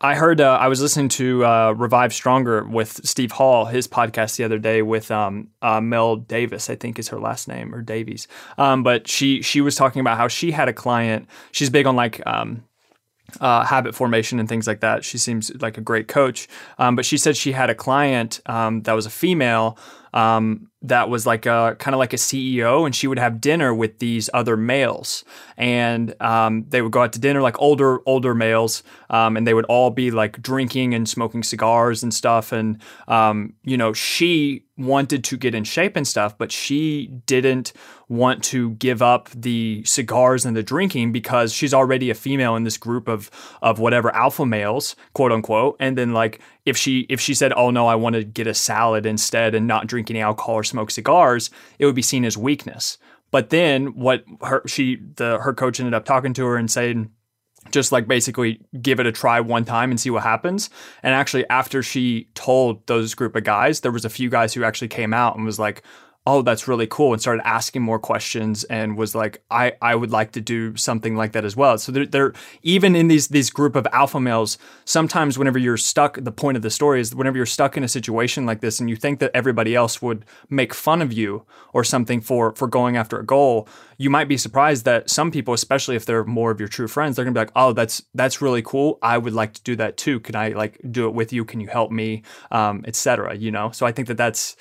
[0.00, 4.36] I heard uh, I was listening to uh, Revive Stronger with Steve Hall, his podcast
[4.36, 7.82] the other day with um, uh, Mel Davis, I think is her last name or
[7.82, 8.28] Davies.
[8.58, 11.28] Um, but she she was talking about how she had a client.
[11.50, 12.24] She's big on like.
[12.26, 12.64] Um,
[13.40, 15.02] uh, habit formation and things like that.
[15.02, 16.48] She seems like a great coach.
[16.76, 19.78] Um, but she said she had a client um, that was a female
[20.12, 23.72] um, that was like a kind of like a CEO, and she would have dinner
[23.74, 25.24] with these other males,
[25.56, 29.54] and um, they would go out to dinner like older older males, um, and they
[29.54, 34.64] would all be like drinking and smoking cigars and stuff, and um, you know she
[34.76, 37.72] wanted to get in shape and stuff, but she didn't
[38.08, 42.64] want to give up the cigars and the drinking because she's already a female in
[42.64, 43.30] this group of
[43.62, 45.76] of whatever alpha males, quote unquote.
[45.80, 48.54] And then like if she if she said, "Oh no, I want to get a
[48.54, 52.36] salad instead and not drink any alcohol or smoke cigars," it would be seen as
[52.36, 52.98] weakness.
[53.30, 57.10] But then what her she the her coach ended up talking to her and saying
[57.70, 60.68] just like basically give it a try one time and see what happens.
[61.02, 64.64] And actually, after she told those group of guys, there was a few guys who
[64.64, 65.82] actually came out and was like,
[66.26, 70.10] "Oh, that's really cool," and started asking more questions and was like, "I I would
[70.10, 73.50] like to do something like that as well." So they're, they're even in these these
[73.50, 74.58] group of alpha males.
[74.84, 77.88] Sometimes whenever you're stuck, the point of the story is whenever you're stuck in a
[77.88, 81.84] situation like this and you think that everybody else would make fun of you or
[81.84, 83.68] something for for going after a goal,
[83.98, 87.16] you might be surprised that some people, especially if they're more of your true friends,
[87.16, 88.98] they're gonna be like, "Oh, that's that's really cool.
[89.02, 90.20] I would like to do that too.
[90.20, 91.44] Can I like do it with you?
[91.44, 93.70] Can you help me, um, etc." You know.
[93.72, 94.56] So I think that that's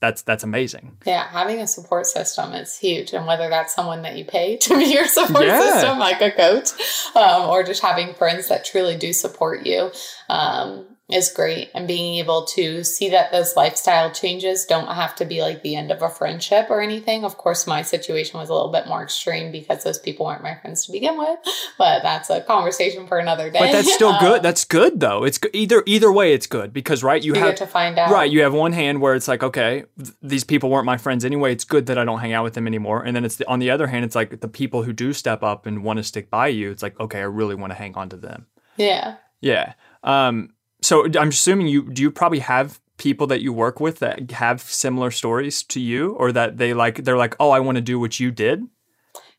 [0.00, 0.96] that's that's amazing.
[1.06, 4.78] Yeah, having a support system is huge, and whether that's someone that you pay to
[4.78, 5.60] be your support Yeah.
[5.60, 6.70] system, like a coach,
[7.14, 9.90] um, or just having friends that truly do support you,
[10.28, 11.70] um, is great.
[11.74, 15.76] And being able to see that those lifestyle changes don't have to be like the
[15.76, 17.24] end of a friendship or anything.
[17.24, 20.56] Of course, my situation was a little bit more extreme because those people weren't my
[20.56, 21.38] friends to begin with,
[21.78, 23.58] but that's a conversation for another day.
[23.58, 24.38] But that's still good.
[24.38, 25.24] Um, That's good though.
[25.24, 26.32] It's go- either either way.
[26.32, 28.10] It's good because right, you you have to find out.
[28.10, 31.24] Right, you have one hand where it's like, okay, th- these people weren't my friends
[31.24, 31.52] anyway.
[31.52, 33.02] It's good that I don't hang out with them anymore.
[33.02, 35.42] And then it's the, on the other hand, it's like the people who do step
[35.42, 36.70] up and want to stick by you.
[36.70, 38.46] It's like, okay, I really want to hang on to them.
[38.76, 39.16] Yeah.
[39.40, 39.74] Yeah.
[40.02, 40.50] Um.
[40.82, 42.02] So I'm assuming you do.
[42.02, 46.32] You probably have people that you work with that have similar stories to you, or
[46.32, 47.04] that they like.
[47.04, 48.66] They're like, oh, I want to do what you did.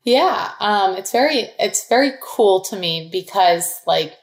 [0.04, 4.14] Yeah, um, it's very it's very cool to me because like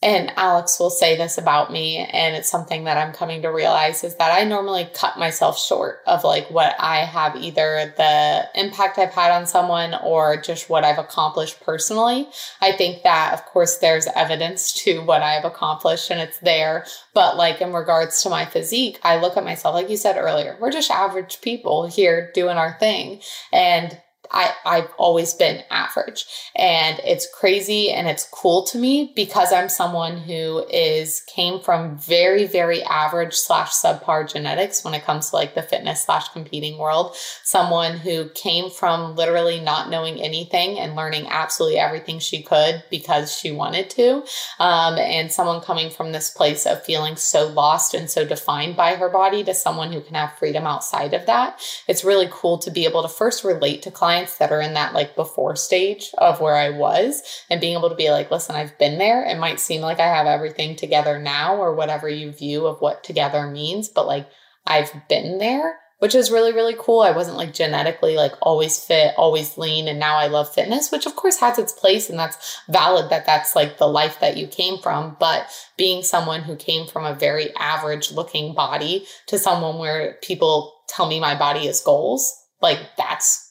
[0.00, 4.04] and Alex will say this about me, and it's something that I'm coming to realize
[4.04, 8.98] is that I normally cut myself short of like what I have either the impact
[8.98, 12.28] I've had on someone or just what I've accomplished personally.
[12.60, 16.86] I think that, of course, there's evidence to what I've accomplished and it's there.
[17.12, 20.56] But like in regards to my physique, I look at myself, like you said earlier,
[20.60, 23.20] we're just average people here doing our thing.
[23.52, 24.00] And
[24.30, 26.26] I, I've always been average.
[26.56, 31.98] And it's crazy and it's cool to me because I'm someone who is came from
[31.98, 36.78] very, very average slash subpar genetics when it comes to like the fitness slash competing
[36.78, 37.16] world.
[37.42, 43.34] Someone who came from literally not knowing anything and learning absolutely everything she could because
[43.34, 44.24] she wanted to.
[44.58, 48.94] Um, and someone coming from this place of feeling so lost and so defined by
[48.94, 51.60] her body to someone who can have freedom outside of that.
[51.86, 54.74] It's really cool to be able to first relate to clients clients that are in
[54.74, 58.56] that like before stage of where I was and being able to be like, listen,
[58.56, 59.24] I've been there.
[59.24, 63.04] It might seem like I have everything together now or whatever you view of what
[63.04, 64.28] together means, but like
[64.66, 69.12] I've been there which is really really cool i wasn't like genetically like always fit
[69.16, 72.60] always lean and now i love fitness which of course has its place and that's
[72.68, 76.86] valid that that's like the life that you came from but being someone who came
[76.86, 81.80] from a very average looking body to someone where people tell me my body is
[81.80, 83.47] goals like that's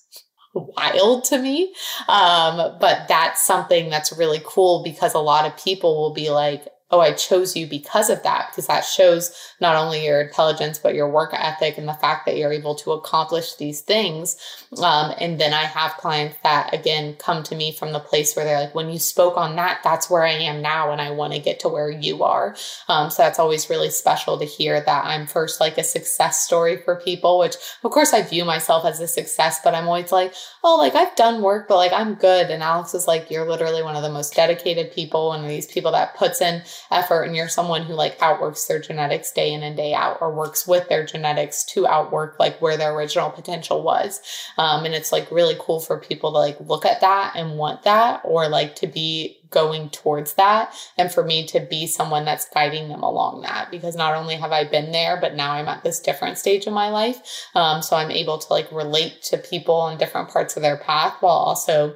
[0.57, 1.73] wild to me.
[2.07, 6.67] Um, but that's something that's really cool because a lot of people will be like,
[6.89, 10.95] oh, I chose you because of that, because that shows not only your intelligence, but
[10.95, 14.38] your work ethic and the fact that you're able to accomplish these things.
[14.81, 18.45] Um, and then I have clients that, again, come to me from the place where
[18.45, 21.33] they're like, when you spoke on that, that's where I am now, and I want
[21.33, 22.55] to get to where you are.
[22.88, 26.77] Um, so that's always really special to hear that I'm first like a success story
[26.77, 30.33] for people, which of course I view myself as a success, but I'm always like,
[30.63, 32.49] oh, like I've done work, but like I'm good.
[32.49, 35.67] And Alex is like, you're literally one of the most dedicated people, one of these
[35.67, 36.61] people that puts in
[36.91, 40.34] effort and you're someone who like outworks their genetics day in and day out or
[40.34, 44.21] works with their genetics to outwork like where their original potential was.
[44.57, 47.84] Um, and it's like really cool for people to like look at that and want
[47.84, 52.49] that or like to be going towards that and for me to be someone that's
[52.49, 55.84] guiding them along that because not only have i been there but now i'm at
[55.84, 59.88] this different stage in my life um, so i'm able to like relate to people
[59.88, 61.95] in different parts of their path while also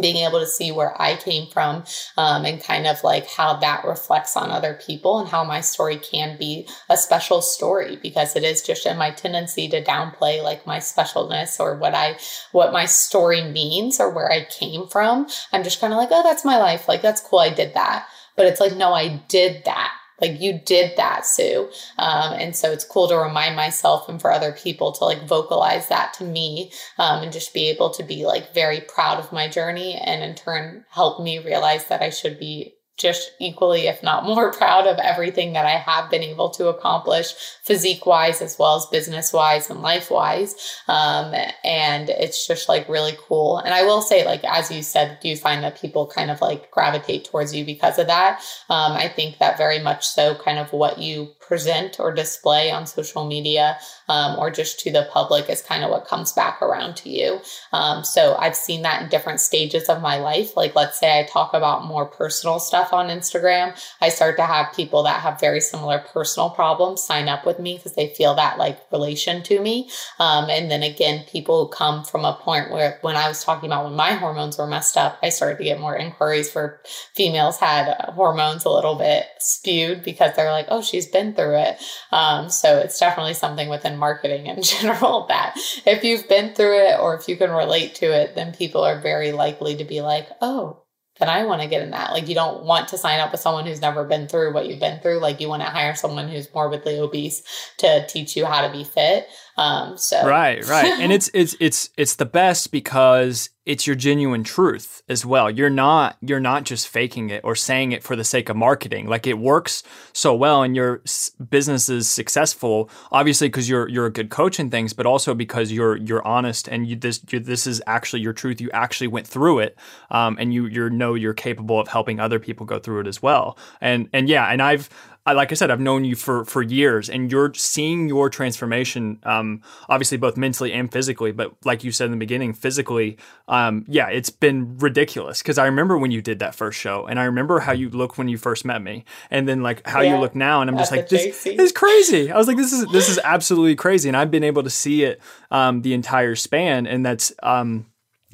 [0.00, 1.84] being able to see where I came from
[2.16, 5.98] um, and kind of like how that reflects on other people and how my story
[5.98, 10.66] can be a special story because it is just in my tendency to downplay like
[10.66, 12.16] my specialness or what I
[12.52, 15.26] what my story means or where I came from.
[15.52, 16.88] I'm just kind of like, oh, that's my life.
[16.88, 17.40] Like that's cool.
[17.40, 18.06] I did that.
[18.34, 19.92] But it's like, no, I did that
[20.22, 21.68] like you did that sue.
[21.98, 25.88] Um, and so it's cool to remind myself and for other people to like vocalize
[25.88, 29.48] that to me um, and just be able to be like very proud of my
[29.48, 34.24] journey and in turn help me realize that i should be just equally, if not
[34.24, 38.76] more, proud of everything that I have been able to accomplish physique wise, as well
[38.76, 40.54] as business wise and life wise.
[40.88, 41.34] Um,
[41.64, 43.58] and it's just like really cool.
[43.58, 46.40] And I will say, like, as you said, do you find that people kind of
[46.40, 48.42] like gravitate towards you because of that?
[48.68, 52.86] Um, I think that very much so, kind of what you present or display on
[52.86, 53.76] social media
[54.08, 57.40] um, or just to the public is kind of what comes back around to you.
[57.72, 60.56] Um, so I've seen that in different stages of my life.
[60.56, 64.74] Like, let's say I talk about more personal stuff on Instagram, I start to have
[64.74, 68.56] people that have very similar personal problems sign up with me because they feel that
[68.56, 69.90] like relation to me.
[70.18, 73.68] Um, and then again, people who come from a point where when I was talking
[73.68, 76.80] about when my hormones were messed up, I started to get more inquiries for
[77.14, 81.82] females had hormones a little bit spewed because they're like, oh, she's been through it.
[82.10, 85.54] Um, so it's definitely something within marketing in general that
[85.84, 89.00] if you've been through it or if you can relate to it, then people are
[89.00, 90.81] very likely to be like, oh,
[91.18, 92.12] then I want to get in that.
[92.12, 94.80] Like, you don't want to sign up with someone who's never been through what you've
[94.80, 95.18] been through.
[95.18, 97.42] Like, you want to hire someone who's morbidly obese
[97.78, 99.28] to teach you how to be fit.
[99.56, 104.42] Um, so right, right, and it's it's it's it's the best because it's your genuine
[104.42, 105.48] truth as well.
[105.48, 109.06] You're not you're not just faking it or saying it for the sake of marketing.
[109.06, 111.02] Like it works so well, and your
[111.48, 112.90] business is successful.
[113.12, 116.66] Obviously, because you're you're a good coach and things, but also because you're you're honest
[116.66, 118.60] and you this you, this is actually your truth.
[118.60, 119.78] You actually went through it,
[120.10, 123.22] um, and you you know you're capable of helping other people go through it as
[123.22, 123.56] well.
[123.80, 124.88] And and yeah, and I've
[125.24, 129.20] I, like I said, I've known you for for years, and you're seeing your transformation,
[129.22, 131.30] um, obviously both mentally and physically.
[131.30, 135.40] But like you said in the beginning, physically, um, yeah, it's been ridiculous.
[135.40, 138.18] Because I remember when you did that first show, and I remember how you looked
[138.18, 140.76] when you first met me, and then like how yeah, you look now, and I'm
[140.76, 142.32] just like, this, this, is crazy.
[142.32, 145.04] I was like, this is this is absolutely crazy, and I've been able to see
[145.04, 145.20] it
[145.52, 147.86] um, the entire span, and that's um,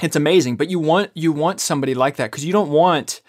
[0.02, 0.56] it's amazing.
[0.56, 3.20] But you want you want somebody like that because you don't want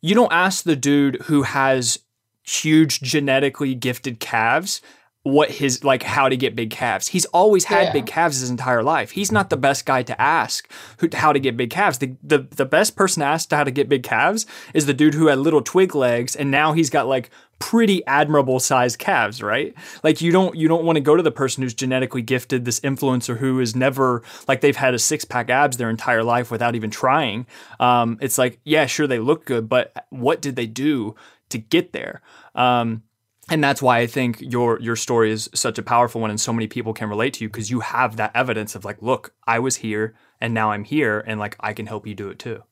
[0.00, 2.00] you don't ask the dude who has
[2.44, 4.80] huge genetically gifted calves
[5.22, 7.08] what his like how to get big calves.
[7.08, 7.92] He's always had Yeah.
[7.94, 9.12] big calves his entire life.
[9.12, 11.96] He's not the best guy to ask who, how to get big calves.
[11.96, 15.14] The, the the best person to ask how to get big calves is the dude
[15.14, 19.72] who had little twig legs and now he's got like pretty admirable sized calves, right?
[20.02, 22.80] Like you don't you don't want to go to the person who's genetically gifted, this
[22.80, 26.74] influencer who is never like they've had a six pack abs their entire life without
[26.74, 27.46] even trying.
[27.80, 31.14] Um, it's like yeah, sure they look good, but what did they do
[31.54, 32.22] to get there?
[32.54, 33.02] Um,
[33.50, 36.52] and that's why I think your your story is such a powerful one, and so
[36.52, 39.58] many people can relate to you because you have that evidence of like, look, I
[39.58, 42.62] was here, and now I'm here, and like I can help you do it too.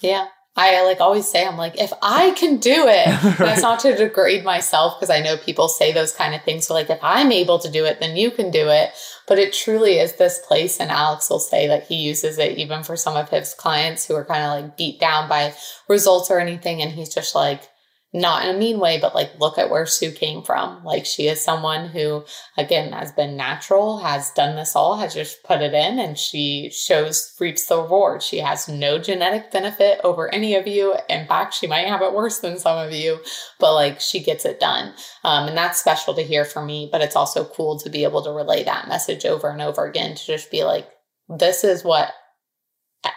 [0.00, 0.28] Yeah.
[0.58, 3.06] I like always say, I'm like, if I can do it,
[3.38, 6.66] that's not to degrade myself because I know people say those kind of things.
[6.66, 8.90] So, like, if I'm able to do it, then you can do it.
[9.28, 10.80] But it truly is this place.
[10.80, 14.16] And Alex will say that he uses it even for some of his clients who
[14.16, 15.54] are kind of like beat down by
[15.88, 16.82] results or anything.
[16.82, 17.68] And he's just like,
[18.12, 20.82] not in a mean way, but like, look at where Sue came from.
[20.82, 22.24] Like, she is someone who,
[22.56, 26.70] again, has been natural, has done this all, has just put it in, and she
[26.72, 28.22] shows, reaps the reward.
[28.22, 30.96] She has no genetic benefit over any of you.
[31.10, 33.18] In fact, she might have it worse than some of you,
[33.60, 34.94] but like, she gets it done.
[35.22, 38.22] Um, and that's special to hear from me, but it's also cool to be able
[38.22, 40.88] to relay that message over and over again to just be like,
[41.28, 42.12] this is what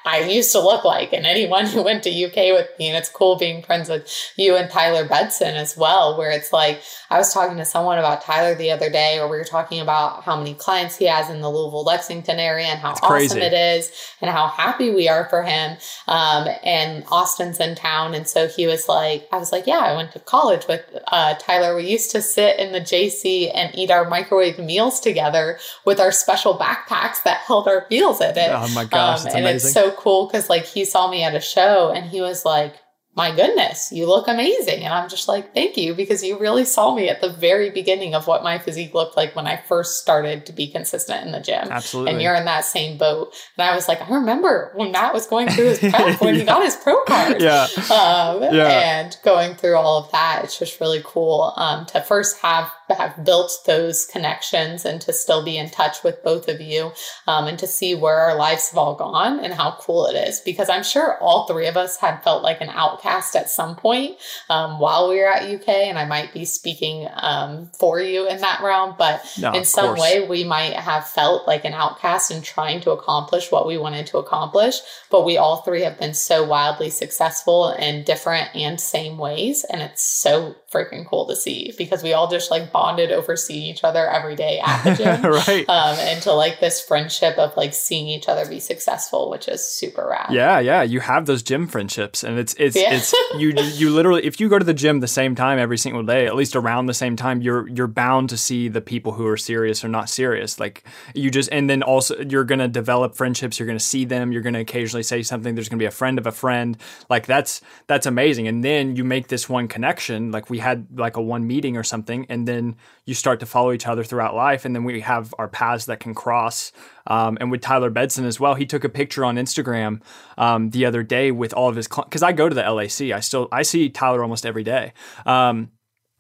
[0.06, 3.10] I used to look like, and anyone who went to UK with me, and it's
[3.10, 4.08] cool being friends with
[4.38, 8.22] you and Tyler Bedson as well, where it's like I was talking to someone about
[8.22, 11.42] Tyler the other day, or we were talking about how many clients he has in
[11.42, 15.42] the Louisville, Lexington area, and how awesome it is, and how happy we are for
[15.42, 15.78] him.
[16.08, 19.96] Um, and Austin's in town, and so he was like, I was like, yeah, I
[19.96, 21.76] went to college with uh, Tyler.
[21.76, 26.12] We used to sit in the JC and eat our microwave meals together with our
[26.12, 28.50] special backpacks that held our meals in it.
[28.52, 29.56] Oh my gosh, Um, and amazing.
[29.56, 32.76] it's so cool because like he saw me at a show and he was like,
[33.14, 34.86] my goodness, you look amazing.
[34.86, 38.16] And I'm just like, thank you, because you really saw me at the very beginning
[38.16, 41.42] of what my physique looked like when I first started to be consistent in the
[41.42, 41.68] gym.
[41.70, 42.14] Absolutely.
[42.14, 43.34] And you're in that same boat.
[43.58, 46.46] And I was like, I remember when Matt was going through his prep when he
[46.46, 47.42] got his pro card.
[47.42, 48.82] yeah, Um, Yeah.
[49.02, 53.24] and going through all of that, it's just really cool um, to first have have
[53.26, 56.92] built those connections and to still be in touch with both of you
[57.28, 60.39] um, and to see where our lives have all gone and how cool it is.
[60.39, 64.18] Because I'm sure all three of us had felt like an outcast at some point
[64.50, 68.39] um, while we were at UK, and I might be speaking um, for you in
[68.42, 70.02] that realm, but no, in some course.
[70.02, 74.08] way we might have felt like an outcast in trying to accomplish what we wanted
[74.08, 74.80] to accomplish
[75.10, 79.82] but we all three have been so wildly successful in different and same ways and
[79.82, 83.84] it's so freaking cool to see because we all just like bonded over seeing each
[83.84, 85.66] other every day at the gym right.
[85.70, 89.62] um, and to like this friendship of like seeing each other be successful which is
[89.68, 92.94] super rad Yeah, yeah, you have those gym friendships, and it's it's Yeah.
[92.96, 93.50] it's you
[93.82, 96.36] you literally if you go to the gym the same time every single day, at
[96.36, 99.84] least around the same time, you're you're bound to see the people who are serious
[99.84, 100.60] or not serious.
[100.60, 103.60] Like you just and then also you're gonna develop friendships.
[103.60, 104.32] You're gonna see them.
[104.32, 105.56] You're gonna occasionally say something.
[105.56, 106.78] There's gonna be a friend of a friend.
[107.10, 108.48] Like that's that's amazing.
[108.48, 110.32] And then you make this one connection.
[110.32, 112.71] Like we had like a one meeting or something, and then
[113.06, 116.00] you start to follow each other throughout life, and then we have our paths that
[116.00, 116.72] can cross.
[117.08, 120.02] Um, and with Tyler Bedson as well, he took a picture on Instagram
[120.38, 123.12] um, the other day with all of his because I go to the LAC.
[123.12, 124.94] I still I see Tyler almost every day.
[125.26, 125.72] Um,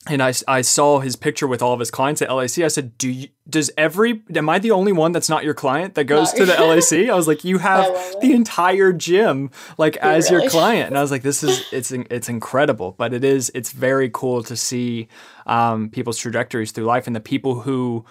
[0.09, 2.59] and I, I saw his picture with all of his clients at LAC.
[2.59, 5.93] I said, "Do you, does every am I the only one that's not your client
[5.93, 6.39] that goes No.
[6.39, 7.85] to the LAC?" I was like, "You have
[8.19, 12.29] the entire gym like as your client," and I was like, "This is it's it's
[12.29, 15.07] incredible." But it is it's very cool to see
[15.45, 18.03] um, people's trajectories through life and the people who,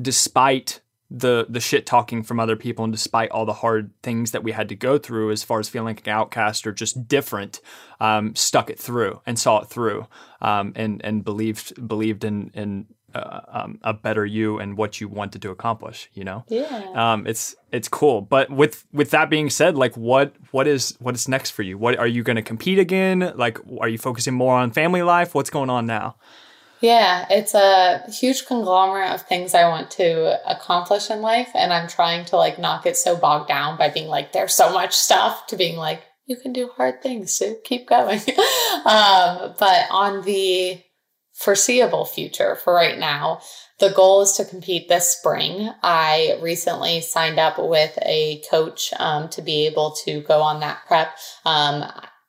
[0.00, 0.80] despite
[1.10, 4.52] the the shit talking from other people and despite all the hard things that we
[4.52, 7.60] had to go through as far as feeling like an outcast or just different
[8.00, 10.06] um, stuck it through and saw it through
[10.42, 15.08] um, and and believed believed in in uh, um, a better you and what you
[15.08, 16.44] wanted to accomplish you know?
[16.48, 16.84] Yeah.
[16.94, 18.20] Um, it's it's cool.
[18.20, 21.78] But with with that being said like what what is what is next for you?
[21.78, 23.32] What are you going to compete again?
[23.36, 25.34] Like are you focusing more on family life?
[25.36, 26.16] What's going on now
[26.80, 31.50] Yeah, it's a huge conglomerate of things I want to accomplish in life.
[31.54, 34.72] And I'm trying to like not get so bogged down by being like, there's so
[34.72, 38.18] much stuff to being like, you can do hard things, so keep going.
[38.84, 40.82] um, but on the
[41.34, 43.40] foreseeable future for right now,
[43.78, 45.70] the goal is to compete this spring.
[45.82, 50.80] I recently signed up with a coach um, to be able to go on that
[50.86, 51.14] prep.
[51.44, 51.84] Um,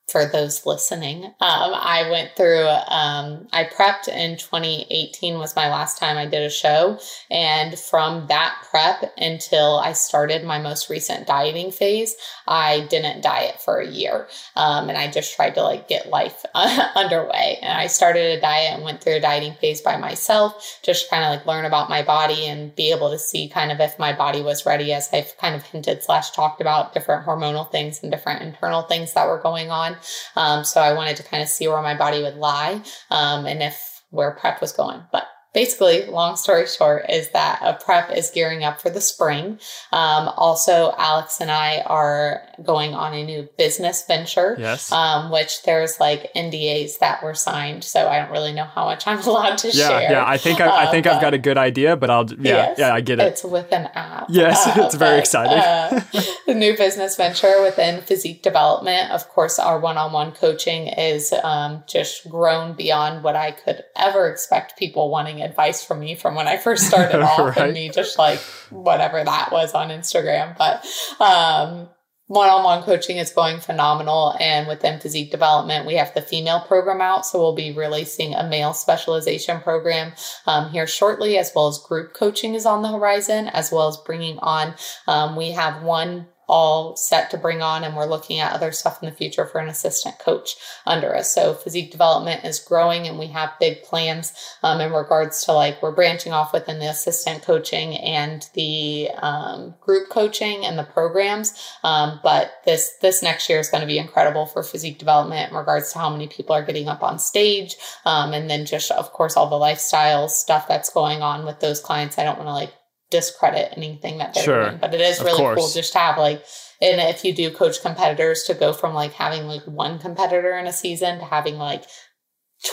[0.10, 5.98] for those listening, um, I went through, um, I prepped in 2018 was my last
[5.98, 6.98] time I did a show.
[7.30, 12.16] And from that prep until I started my most recent dieting phase,
[12.48, 14.30] I didn't diet for a year.
[14.56, 17.60] Um, and I just tried to like get life underway.
[17.62, 21.26] And I started a diet and went through a dieting phase by myself, just kind
[21.26, 24.14] of like learn about my body and be able to see kind of if my
[24.14, 28.10] body was ready, as I've kind of hinted slash talked about different hormonal things and
[28.10, 29.97] different internal things that were going on.
[30.36, 33.62] Um, so I wanted to kind of see where my body would lie um, and
[33.62, 35.02] if where prep was going.
[35.12, 35.28] But
[35.58, 39.58] basically, long story short, is that a prep is gearing up for the spring.
[39.92, 44.56] Um, also, Alex and I are going on a new business venture.
[44.60, 44.92] Yes.
[44.92, 49.08] Um, which there's like NDAs that were signed, so I don't really know how much
[49.08, 50.12] I'm allowed to yeah, share.
[50.12, 50.24] yeah.
[50.28, 52.36] I think I, I Uh, think I've got a good idea, but I'll yeah,
[52.68, 53.26] Yes, yeah, I get it.
[53.28, 54.28] It's with an app.
[54.30, 55.58] Yes, it's very but, exciting.
[55.58, 56.02] uh,
[56.46, 59.10] the new business venture within physique development.
[59.12, 64.78] Of course, our one-on-one coaching is um, just grown beyond what I could ever expect
[64.78, 67.58] people wanting advice from me from when I first started off Right.
[67.58, 68.40] and me just like
[68.70, 70.58] whatever that was on Instagram.
[70.58, 70.86] But
[71.24, 71.90] um,
[72.28, 77.26] one-on-one coaching is going phenomenal and within physique development we have the female program out
[77.26, 80.12] so we'll be releasing a male specialization program
[80.46, 83.96] um, here shortly as well as group coaching is on the horizon as well as
[84.06, 84.74] bringing on
[85.08, 89.02] um, we have one all set to bring on and we're looking at other stuff
[89.04, 91.34] in the future for an assistant coach under us.
[91.34, 94.34] So physique development is growing and we have big plans
[94.64, 99.76] um, in regards to like we're branching off within the assistant coaching and the um,
[99.82, 101.54] group coaching and the programs.
[101.84, 105.58] Um, but this this next year is going to be incredible for physique development in
[105.58, 107.76] regards to how many people are getting up on stage
[108.06, 111.82] um, and then just of course all the lifestyle stuff that's going on with those
[111.82, 112.18] clients.
[112.18, 112.74] I don't want to like
[113.10, 114.64] discredit anything that they're Sure.
[114.66, 116.44] doing but it is really cool just to have like
[116.82, 120.68] and if you do coach competitors to go from like having like one competitor in
[120.68, 121.84] a season to having like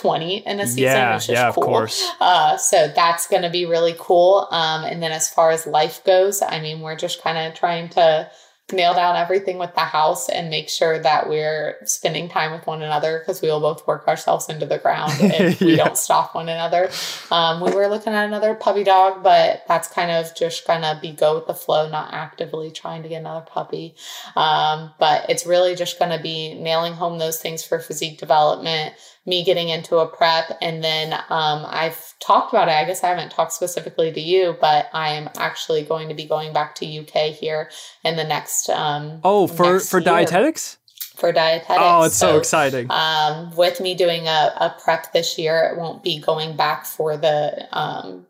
[0.00, 1.62] 20 in a season yeah, is yeah, cool.
[1.64, 2.10] of course.
[2.20, 4.48] Uh, so that's going to be really cool.
[4.50, 7.90] Um, and then as far as life goes, I mean, we're just kind of trying
[7.90, 8.30] to
[8.72, 12.80] nail down everything with the house and make sure that we're spending time with one
[12.80, 16.48] another because we will both work ourselves into the ground if we don't stop one
[16.48, 16.90] another.
[17.30, 21.12] Um, we were looking at another puppy dog, but that's kind of just gonna be
[21.12, 23.96] go with the flow, not actively trying to get another puppy.
[24.34, 28.94] Um, but it's really just gonna be nailing home those things for physique development,
[29.26, 32.72] me getting into a prep, and then um, I've talked about it.
[32.72, 36.26] I guess I haven't talked specifically to you, but I am actually going to be
[36.26, 37.70] going back to UK here
[38.04, 38.68] in the next.
[38.68, 40.78] Um, Oh, for next for year dietetics?
[41.16, 41.78] For dietetics.
[41.80, 42.90] Oh, it's so, exciting.
[42.90, 47.16] Um, with me doing a, a prep this year, it won't be going back for
[47.16, 48.26] the um,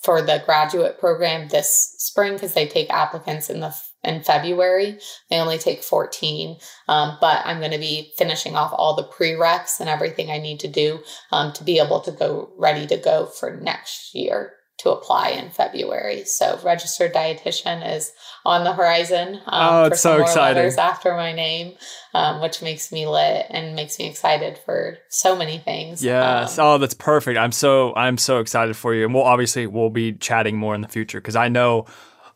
[0.00, 4.98] for the graduate program this spring because they take applicants in the in February.
[5.28, 6.56] They only take 14.
[6.88, 10.60] Um, but I'm going to be finishing off all the prereqs and everything I need
[10.60, 11.00] to do
[11.32, 15.50] um, to be able to go ready to go for next year to apply in
[15.50, 16.24] February.
[16.24, 18.12] So registered dietitian is
[18.46, 19.34] on the horizon.
[19.44, 20.56] Um, Oh, for it's so more exciting.
[20.56, 21.74] letters after my name,
[22.14, 26.02] um, which makes me lit and makes me excited for so many things.
[26.02, 26.58] Yes.
[26.58, 27.36] Um, oh, that's perfect.
[27.38, 29.04] I'm so I'm so excited for you.
[29.04, 31.84] And we'll obviously we'll be chatting more in the future because I know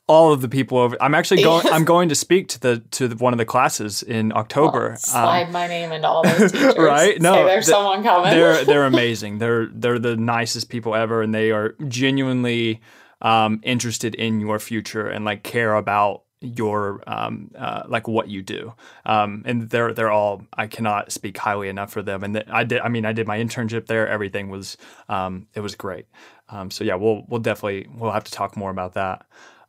[0.07, 0.97] all of the people over.
[1.01, 1.67] I'm actually going.
[1.73, 4.91] I'm going to speak to the to the, one of the classes in October.
[4.91, 6.75] well, slide Um, my name into all those teachers.
[6.79, 7.21] Right?
[7.21, 8.31] No, Say there's the- someone coming.
[8.33, 9.39] they're they're amazing.
[9.39, 12.81] They're they're the nicest people ever, and they are genuinely
[13.23, 18.43] um, interested in your future and like care about your um uh, like what you
[18.43, 18.75] do
[19.07, 22.81] um and they're they're all i cannot speak highly enough for them and i did
[22.81, 24.77] i mean i did my internship there everything was
[25.09, 26.05] um it was great
[26.51, 29.25] um so yeah we'll we'll definitely we'll have to talk more about that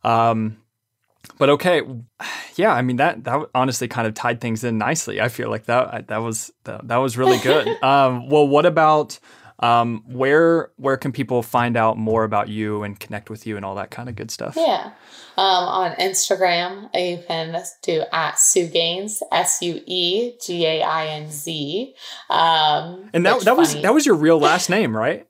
[0.06, 0.56] um
[1.38, 1.82] but okay
[2.54, 5.66] yeah i mean that that honestly kind of tied things in nicely i feel like
[5.66, 9.18] that that was that, that was really good um well what about
[9.60, 13.64] um where where can people find out more about you and connect with you and
[13.64, 14.92] all that kind of good stuff Yeah.
[15.38, 21.06] Um, on Instagram, you can do at Sue Gainz, S U E G A I
[21.08, 21.94] N Z.
[22.30, 25.26] Um, and that that was that was your real last name right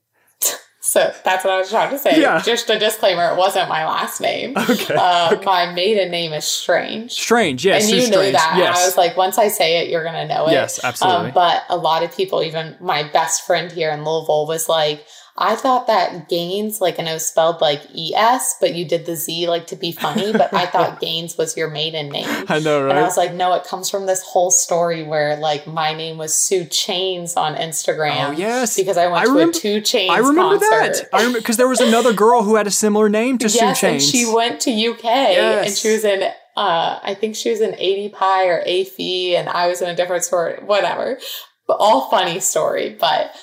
[0.87, 2.21] so that's what I was trying to say.
[2.21, 2.41] Yeah.
[2.41, 4.55] Just a disclaimer: it wasn't my last name.
[4.57, 7.11] okay Uh, My maiden name is Strange.
[7.11, 8.55] strange yes and you knew strange that.
[8.57, 10.51] yes I was like, once I say it, you're gonna know it.
[10.53, 14.47] yes absolutely Um, but a lot of people, even my best friend here in Louisville,
[14.47, 15.05] was like,
[15.39, 19.15] I thought that Gaines, like, I know spelled like E S, but you did the
[19.15, 22.25] Z like to be funny, but I thought Gaines was your maiden name.
[22.49, 25.37] i know right And I was like, no, it comes from this whole story where
[25.37, 28.29] like my name was Sue Chains on Instagram.
[28.29, 31.03] oh yes Because I went I to remember- a 2 Chainz I remember concert.
[31.03, 31.09] that.
[31.13, 33.65] I remember because there was another girl who had a similar name to yes, Sue
[33.65, 34.09] and Chains.
[34.09, 35.67] she went to UK yes.
[35.67, 36.23] and she was in
[36.55, 40.23] uh, I think she was in ADPi or AFI and I was in a different
[40.23, 41.19] store, whatever.
[41.67, 43.35] But all funny story, but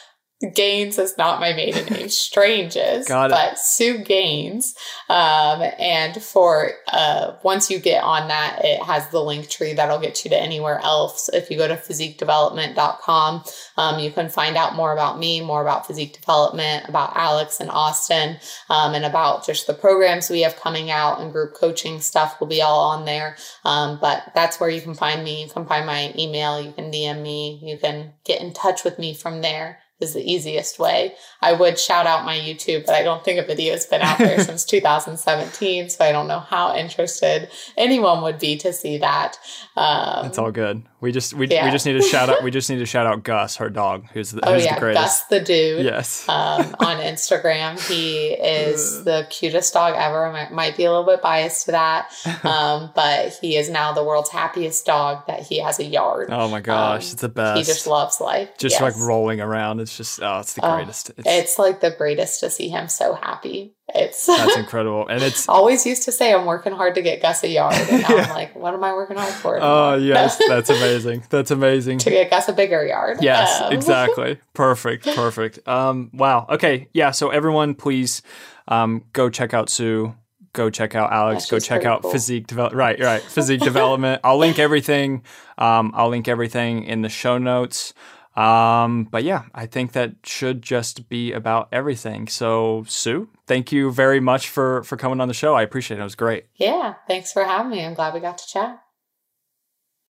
[0.52, 2.08] Gaines is not my maiden name.
[2.34, 3.34] Strange is, Got it.
[3.34, 4.74] but Sue Gaines.
[5.08, 10.24] Um, and for uh, once you get on that, it has the Linktree that'll get
[10.24, 11.28] you to anywhere else.
[11.32, 13.44] If you go to physiquedevelopment.com,
[13.76, 17.70] um, you can find out more about me, more about physique development, about Alex and
[17.70, 18.36] Austin,
[18.70, 22.46] um, and about just the programs we have coming out and group coaching stuff will
[22.46, 23.36] be all on there.
[23.64, 25.42] Um, but that's where you can find me.
[25.42, 26.60] You can find my email.
[26.60, 27.60] You can DM me.
[27.62, 31.14] You can get in touch with me from there is the easiest way.
[31.42, 34.38] I would shout out my YouTube, but I don't think a video's been out there
[34.44, 39.38] since 2017, so I don't know how interested anyone would be to see that.
[39.76, 40.82] Um, It's all good.
[41.00, 43.24] We just we, we just need to shout out we just need to shout out
[43.24, 45.02] Gus, her dog, who's the, oh who's yeah, the greatest.
[45.02, 45.84] Gus the dude.
[45.84, 46.26] Yes.
[46.28, 47.78] um, on Instagram.
[47.88, 50.26] He is the cutest dog ever.
[50.26, 52.12] I might be a little bit biased to that,
[52.44, 56.28] um, but he is now the world's happiest dog that he has a yard.
[56.30, 57.58] oh my gosh, um, it's the best.
[57.58, 58.56] He just loves life.
[58.56, 59.80] just like rolling around.
[59.80, 61.10] It's just oh, it's the greatest.
[61.10, 63.74] It's, It's like the greatest to see him so happy.
[63.94, 67.44] It's that's incredible, and it's always used to say I'm working hard to get Gus
[67.44, 68.22] a yard, and now Yeah.
[68.22, 69.58] I'm like, what am I working hard for?
[69.64, 71.24] Oh yes, that's amazing.
[71.30, 71.98] That's amazing.
[71.98, 73.18] to get Gus a bigger yard.
[73.20, 74.38] Yes, Um, exactly.
[74.52, 75.04] Perfect.
[75.14, 75.66] Perfect.
[75.66, 76.46] Um, wow.
[76.48, 76.88] Okay.
[76.92, 77.10] Yeah.
[77.10, 78.22] So everyone, please
[78.68, 80.14] um, go check out Sue.
[80.52, 81.50] Go check out Alex.
[81.50, 82.12] Go check out cool.
[82.12, 82.78] physique development.
[82.78, 83.00] Right.
[83.00, 83.22] Right.
[83.36, 84.20] Physique development.
[84.22, 85.24] I'll link everything.
[85.58, 87.92] Um, I'll link everything in the show notes.
[88.36, 92.26] Um, but yeah, I think that should just be about everything.
[92.28, 95.54] So Sue, thank you very much for for coming on the show.
[95.54, 96.00] I appreciate it.
[96.00, 96.46] It was great.
[96.56, 97.84] Yeah, thanks for having me.
[97.84, 98.80] I'm glad we got to chat.